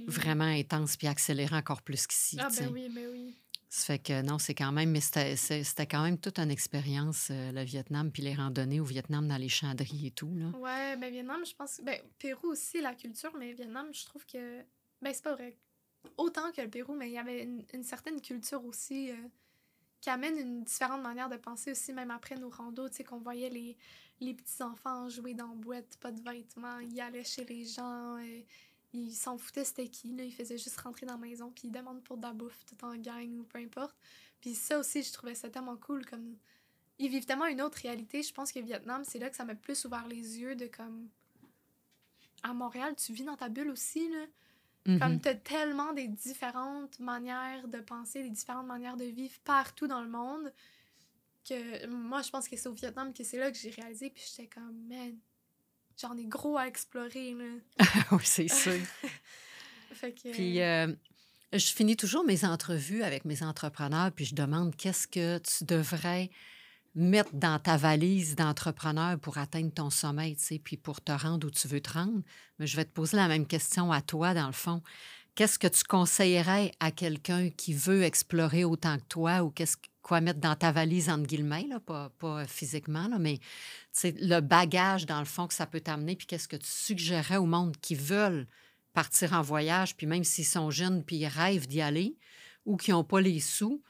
[0.07, 2.37] vraiment intense puis accéléré encore plus qu'ici.
[2.41, 3.35] Ah, ben oui, ben oui.
[3.73, 7.53] Ça fait que non, c'est quand même, mais c'était quand même toute une expérience, euh,
[7.53, 10.35] le Vietnam, puis les randonnées au Vietnam dans les chanderies et tout.
[10.35, 10.47] Là.
[10.59, 11.81] Ouais, ben Vietnam, je pense.
[11.85, 14.63] Ben, Pérou aussi, la culture, mais Vietnam, je trouve que.
[15.01, 15.57] Ben, c'est pas vrai.
[16.17, 19.15] Autant que le Pérou, mais il y avait une, certaine culture aussi euh,
[20.01, 23.21] qui amène une différente manière de penser aussi, même après nos randos, tu sais, qu'on
[23.21, 23.77] voyait les,
[24.19, 28.19] les petits-enfants jouer dans boîte, pas de vêtements, ils allaient chez les gens.
[28.19, 28.47] Et
[28.93, 30.25] il s'en foutait c'était qui, là.
[30.25, 32.85] Il faisait juste rentrer dans la maison, puis il demande pour de la bouffe, tout
[32.85, 33.97] en gang ou peu importe.
[34.41, 36.37] Puis ça aussi, je trouvais ça tellement cool, comme...
[36.99, 38.23] Ils vivent tellement une autre réalité.
[38.23, 41.09] Je pense que Vietnam, c'est là que ça m'a plus ouvert les yeux de comme...
[42.43, 44.27] À Montréal, tu vis dans ta bulle aussi, là.
[44.99, 50.03] Comme t'as tellement des différentes manières de penser, des différentes manières de vivre partout dans
[50.03, 50.53] le monde
[51.49, 54.11] que moi, je pense que c'est au Vietnam que c'est là que j'ai réalisé.
[54.11, 55.17] Puis j'étais comme, man,
[56.01, 57.35] j'en ai gros à explorer.
[57.35, 57.85] Là.
[58.13, 58.81] oui, c'est sûr.
[60.33, 60.93] Puis, euh,
[61.53, 66.31] je finis toujours mes entrevues avec mes entrepreneurs, puis je demande qu'est-ce que tu devrais
[66.95, 71.47] mettre dans ta valise d'entrepreneur pour atteindre ton sommet, tu sais, puis pour te rendre
[71.47, 72.23] où tu veux te rendre.
[72.59, 74.83] Mais je vais te poser la même question à toi, dans le fond.
[75.35, 80.21] Qu'est-ce que tu conseillerais à quelqu'un qui veut explorer autant que toi ou qu'est-ce quoi
[80.21, 83.39] mettre dans ta valise, entre guillemets, là, pas, pas physiquement, là, mais
[84.05, 87.47] le bagage, dans le fond, que ça peut t'amener, puis qu'est-ce que tu suggérerais au
[87.47, 88.47] monde qui veulent
[88.93, 92.17] partir en voyage, puis même s'ils sont jeunes, puis ils rêvent d'y aller,
[92.65, 93.83] ou qui n'ont pas les sous,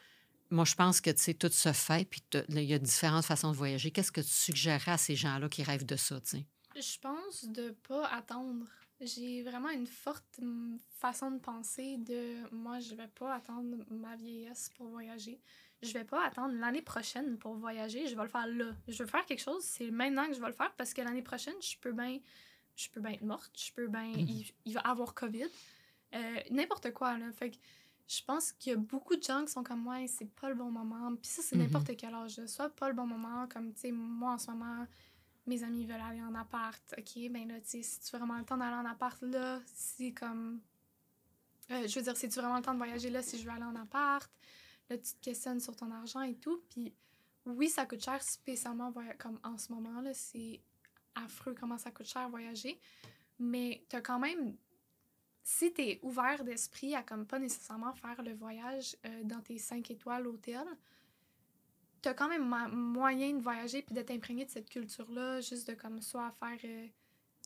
[0.51, 3.57] moi, je pense que, tu tout se fait, puis il y a différentes façons de
[3.57, 3.93] voyager.
[3.93, 6.21] Qu'est-ce que tu suggérerais à ces gens-là qui rêvent de ça?
[6.75, 8.67] Je pense de pas attendre.
[9.01, 14.17] J'ai vraiment une forte mm, façon de penser de moi, je vais pas attendre ma
[14.17, 15.41] vieillesse pour voyager
[15.83, 18.73] je vais pas attendre l'année prochaine pour voyager, je vais le faire là.
[18.89, 21.23] Je veux faire quelque chose, c'est maintenant que je vais le faire parce que l'année
[21.23, 22.19] prochaine, je peux bien
[22.77, 24.07] je peux bien être morte, je peux bien.
[24.09, 24.19] Mhm.
[24.21, 25.45] il, il va avoir COVID.
[26.15, 27.31] Euh, N'importe quoi, là.
[27.33, 27.57] Fait que
[28.09, 30.55] je pense qu'il y a beaucoup de gens qui sont comme moi, c'est pas le
[30.55, 31.15] bon moment.
[31.17, 31.63] Puis ça, c'est Mhm.
[31.65, 32.45] n'importe quel âge.
[32.47, 34.87] Soit pas le bon moment, comme, tu sais, moi en ce moment,
[35.47, 36.83] mes amis veulent aller en appart.
[36.97, 40.13] Ok, ben là, tu sais, si tu vraiment le temps d'aller en appart, là, c'est
[40.13, 40.61] comme.
[41.71, 43.51] Euh, je veux dire, si tu vraiment le temps de voyager là, si je veux
[43.51, 44.31] aller en appart,
[44.91, 46.63] là, tu te questionnes sur ton argent et tout.
[46.69, 46.93] Puis
[47.47, 50.61] oui, ça coûte cher, spécialement comme en ce moment, là, c'est
[51.15, 52.79] affreux comment ça coûte cher voyager.
[53.39, 54.57] Mais t'as quand même.
[55.43, 59.91] Si t'es ouvert d'esprit à comme pas nécessairement faire le voyage euh, dans tes 5
[59.91, 60.65] étoiles hôtel,
[62.03, 66.03] t'as quand même moyen de voyager puis d'être imprégné de cette culture-là, juste de comme
[66.03, 66.59] soit faire.
[66.65, 66.87] euh,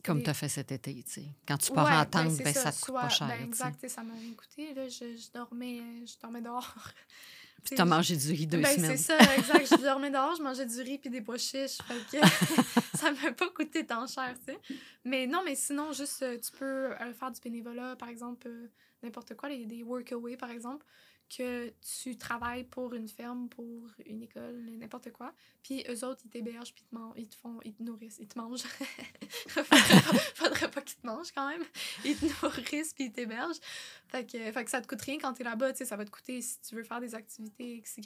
[0.05, 1.25] Comme tu as fait cet été, tu sais.
[1.49, 3.27] Quand tu pars Ouais, en tente, ben, ça te coûte soit- pas cher.
[3.29, 4.75] ben, exact, ça m'a rien coûté.
[4.75, 6.75] Là, je, je dormais, euh, je dormais dehors.
[7.65, 8.97] Puis tu as mangé du riz deux ben, semaines.
[8.99, 9.67] c'est ça, exact.
[9.71, 11.79] Je dormais dehors, je mangeais du riz puis des pois chiches.
[11.89, 12.27] Fait que
[12.99, 14.59] ça m'a pas coûté tant cher, tu sais.
[15.05, 18.67] Mais non, mais sinon, juste, euh, tu peux euh, faire du bénévolat, par exemple, euh,
[19.03, 19.49] n'importe quoi.
[19.51, 20.85] Il y a des workaway, par exemple,
[21.29, 21.73] que
[22.03, 25.33] tu travailles pour une ferme, pour une école, n'importe quoi.
[25.63, 28.39] Puis eux autres, ils t'hébergent, puis ils ils te font, ils te nourrissent, ils te
[28.39, 28.63] mangent.
[29.49, 31.63] faudrait, pas, faudrait pas qu'ils te mangent quand même.
[32.05, 33.61] Ils te nourrissent, puis ils t'hébergent.
[34.09, 36.05] Fait que, fait que ça te coûte rien quand t'es là-bas, tu sais, ça va
[36.05, 38.05] te coûter si tu veux faire des activités XY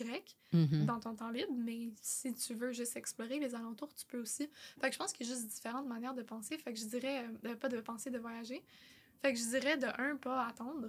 [0.52, 0.86] Mhm.
[0.86, 4.48] dans ton temps libre, mais si tu veux juste explorer les alentours, tu peux aussi.
[4.80, 6.56] Fait que je pense qu'il y a juste différentes manières de penser.
[6.56, 8.64] Fait que je dirais, euh, pas de penser, de voyager.
[9.20, 10.88] Fait que je dirais de un, pas attendre.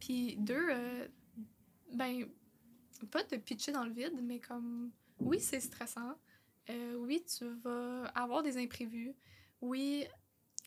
[0.00, 1.06] Puis deux, euh,
[1.92, 2.26] ben,
[3.10, 6.14] pas te pitcher dans le vide, mais comme, oui, c'est stressant.
[6.70, 9.14] Euh, oui, tu vas avoir des imprévus.
[9.60, 10.04] Oui.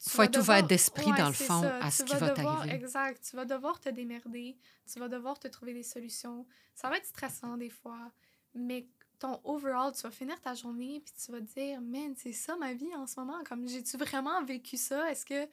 [0.01, 1.77] tu Faut être ouvert d'esprit, Ouais, dans le fond, ça.
[1.83, 2.75] à ce Tu qui vas va devoir- t'arriver.
[2.75, 3.21] Exact.
[3.29, 4.57] Tu vas devoir te démerder.
[4.91, 6.45] Tu vas devoir te trouver des solutions.
[6.73, 8.11] Ça va être stressant des fois,
[8.53, 8.87] mais
[9.19, 12.55] ton overall, tu vas finir ta journée puis tu vas te dire, man, c'est ça
[12.55, 13.43] ma vie en ce moment.
[13.43, 15.11] Comme, j'ai-tu vraiment vécu ça?
[15.11, 15.49] Est-ce que,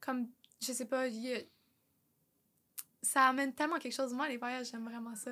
[0.00, 0.28] comme,
[0.60, 1.40] je sais pas, il y a-
[3.04, 4.12] ça amène tellement quelque chose.
[4.12, 5.30] Moi, les voyages, j'aime vraiment ça.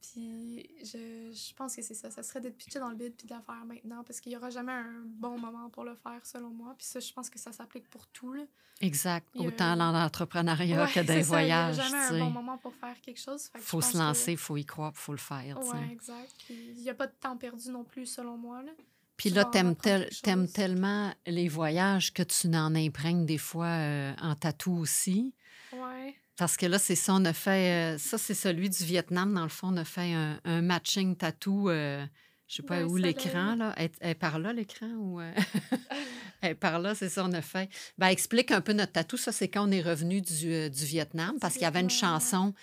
[0.00, 2.08] Puis je, je pense que c'est ça.
[2.10, 4.36] Ça serait d'être pitché dans le vide puis de le faire maintenant parce qu'il y
[4.36, 6.74] aura jamais un bon moment pour le faire, selon moi.
[6.78, 8.44] Puis ça, je pense que ça s'applique pour tout, là.
[8.80, 9.26] Exact.
[9.34, 11.74] Il Autant dans l'entrepreneuriat Ouais, que dans les ça, Il voyages.
[11.74, 13.50] n'y a jamais un bon moment pour faire quelque chose.
[13.56, 15.58] Je faut se lancer, il faut y croire, il faut le faire.
[15.58, 16.30] Ouais, exact.
[16.46, 18.62] Puis il n'y a pas de temps perdu non plus, selon moi.
[18.62, 18.70] Là.
[19.16, 20.08] Puis là, t'aimes, tel-
[20.54, 25.34] tellement les voyages que tu n'en imprègnes des fois euh, en tatou aussi.
[25.72, 26.14] Ouais.
[26.38, 27.94] Parce que là, c'est ça, on a fait.
[27.94, 29.34] euh, ça, c'est celui du Vietnam.
[29.34, 31.68] Dans le fond, on a fait un, un matching tattoo.
[31.68, 32.06] euh,
[32.46, 33.74] je sais pas où l'écran, là.
[33.76, 34.86] Elle, elle est par là, l'écran?
[34.98, 35.32] Ou, euh,
[36.40, 37.68] elle par là, c'est ça, on a fait.
[37.98, 39.16] Ben, explique un peu notre tatou.
[39.18, 41.90] Ça, c'est quand on est revenu du, euh, du Vietnam, parce qu'il y avait une
[41.90, 42.54] chanson.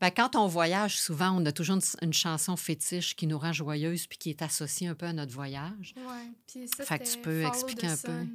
[0.00, 3.52] Ben, quand on voyage, souvent, on a toujours une, une chanson fétiche qui nous rend
[3.52, 5.92] joyeuse puis qui est associée un peu à notre voyage.
[5.98, 6.30] Ouais.
[6.46, 8.26] Puis ça, Fait que tu peux expliquer un peu.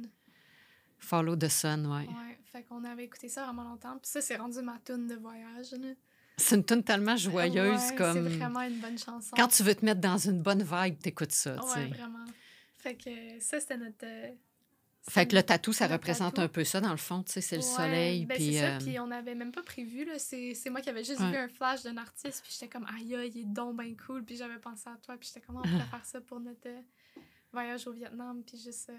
[1.06, 2.06] Follow the Sun, ouais.
[2.08, 2.38] Ouais.
[2.52, 3.96] Fait qu'on avait écouté ça vraiment longtemps.
[3.98, 5.72] Puis ça, c'est rendu ma tune de voyage.
[5.72, 5.88] là.
[6.38, 8.28] C'est une tune tellement joyeuse Ouais, comme.
[8.28, 9.34] C'est vraiment une bonne chanson.
[9.36, 11.86] Quand tu veux te mettre dans une bonne vibe, t'écoutes ça, sais.
[11.86, 12.24] vraiment.
[12.78, 14.04] Fait que ça, c'était notre.
[14.04, 14.30] euh,
[15.08, 16.44] Fait que le tatou, ça le représente tatou.
[16.44, 18.52] un peu ça, dans le fond, tu sais, c'est le Ouais, soleil, ben puis...
[18.54, 20.18] c'est ça, euh, puis on n'avait même pas prévu, là.
[20.18, 21.30] C'est c'est moi qui avais juste Ouais.
[21.30, 24.36] vu un flash d'un artiste, puis j'étais comme, aïe, il est donc bien cool, puis
[24.36, 26.80] j'avais pensé à toi, puis j'étais comme, on pourrait faire ça pour notre euh,
[27.52, 28.90] voyage au Vietnam, puis juste...
[28.90, 28.98] euh,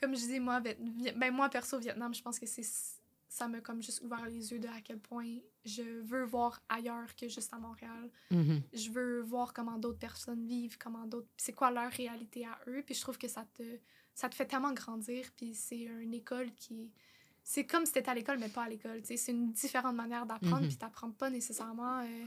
[0.00, 2.66] Comme je dis, moi, ben, moi, perso, Vietnam, je pense que c'est
[3.28, 7.14] ça m'a comme juste ouvert les yeux de à quel point je veux voir ailleurs
[7.16, 8.10] que juste à Montréal.
[8.30, 8.62] mhm.
[8.72, 11.28] Je veux voir comment d'autres personnes vivent, comment d'autres...
[11.36, 13.62] C'est quoi leur réalité à eux, puis je trouve que ça te,
[14.14, 16.90] ça te fait tellement grandir, puis c'est une école qui...
[17.42, 19.00] C'est comme si t'étais à l'école, mais pas à l'école.
[19.04, 20.68] C'est une différente manière d'apprendre, Mhm.
[20.68, 22.24] puis t'apprends pas nécessairement euh,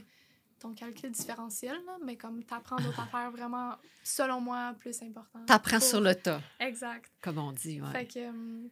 [0.60, 5.46] ton calcul différentiel, là, mais comme t'apprends d'autres affaires vraiment, selon moi, plus importantes.
[5.46, 7.10] T'apprends pour- sur le tas, Exact.
[7.20, 7.90] comme on dit, ouais.
[7.92, 8.18] Fait que...
[8.20, 8.68] euh,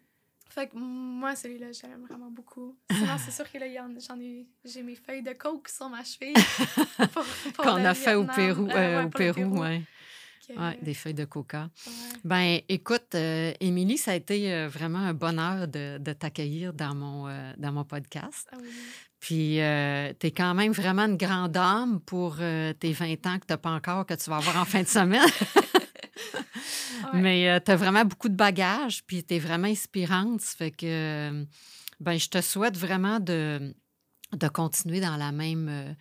[0.51, 2.74] fait que moi, celui-là, j'aime vraiment beaucoup.
[2.91, 3.66] Sinon, c'est sûr que là,
[3.99, 4.47] j'en ai...
[4.64, 6.32] J'ai mes feuilles de coke sur ma cheville.
[7.59, 8.24] Qu'on a fait au.
[8.24, 9.82] Pérou, Euh, euh, ouais, au le Pérou, ouais.
[10.57, 11.68] Ouais, des feuilles de coca.
[11.86, 11.93] ouais.
[12.24, 16.95] Ben, écoute, euh, Émilie, ça a été euh, vraiment un bonheur de, de t'accueillir dans
[16.95, 18.49] mon, euh, dans mon podcast.
[18.53, 18.68] Ah oui.
[19.20, 23.47] Puis, tu es quand même vraiment une grande dame pour euh, tes 20 ans que
[23.47, 25.28] tu n'as pas encore, que tu vas avoir en fin de semaine.
[27.12, 27.20] Ouais.
[27.20, 30.41] Mais tu as vraiment beaucoup de bagages, puis tu es vraiment inspirante.
[30.41, 31.45] Ça fait que euh,
[32.01, 33.74] ben, je te souhaite vraiment de,
[34.32, 35.93] de continuer dans la, même, euh,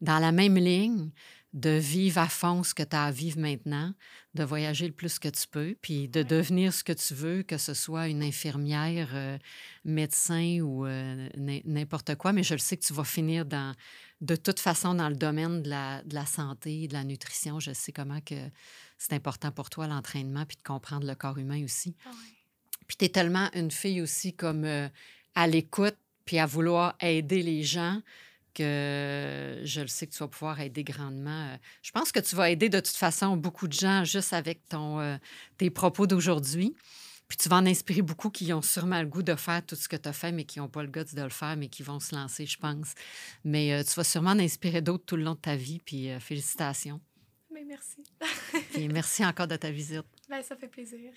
[0.00, 1.10] dans la même ligne,
[1.54, 3.94] de vivre à fond ce que tu as à vivre maintenant,
[4.34, 7.58] de voyager le plus que tu peux, puis de devenir ce que tu veux, que
[7.58, 9.38] ce soit une infirmière, euh,
[9.84, 11.28] médecin ou euh,
[11.64, 12.32] n'importe quoi.
[12.32, 13.72] Mais je le sais que tu vas finir dans,
[14.20, 17.60] de toute façon dans le domaine de la, de la santé, de la nutrition.
[17.60, 18.50] Je sais comment que
[18.98, 21.94] c'est important pour toi l'entraînement, puis de comprendre le corps humain aussi.
[22.04, 22.10] Ah.
[22.88, 24.88] Puis tu es tellement une fille aussi comme euh,
[25.36, 28.00] à l'écoute, puis à vouloir aider les gens
[28.54, 31.52] que je le sais que tu vas pouvoir aider grandement.
[31.52, 31.56] Euh.
[31.82, 35.00] Je pense que tu vas aider de toute façon beaucoup de gens juste avec ton,
[35.00, 35.16] euh,
[35.58, 36.74] tes propos d'aujourd'hui.
[37.28, 39.88] Puis tu vas en inspirer beaucoup qui ont sûrement le goût de faire tout ce
[39.88, 41.82] que tu as fait, mais qui n'ont pas le goût de le faire, mais qui
[41.82, 42.94] vont se lancer, je pense.
[43.44, 45.80] Mais euh, tu vas sûrement en inspirer d'autres tout le long de ta vie.
[45.84, 47.00] Puis félicitations.
[47.52, 48.02] Mais merci.
[48.74, 50.04] Et merci encore de ta visite.
[50.28, 51.12] Ben, ça fait plaisir.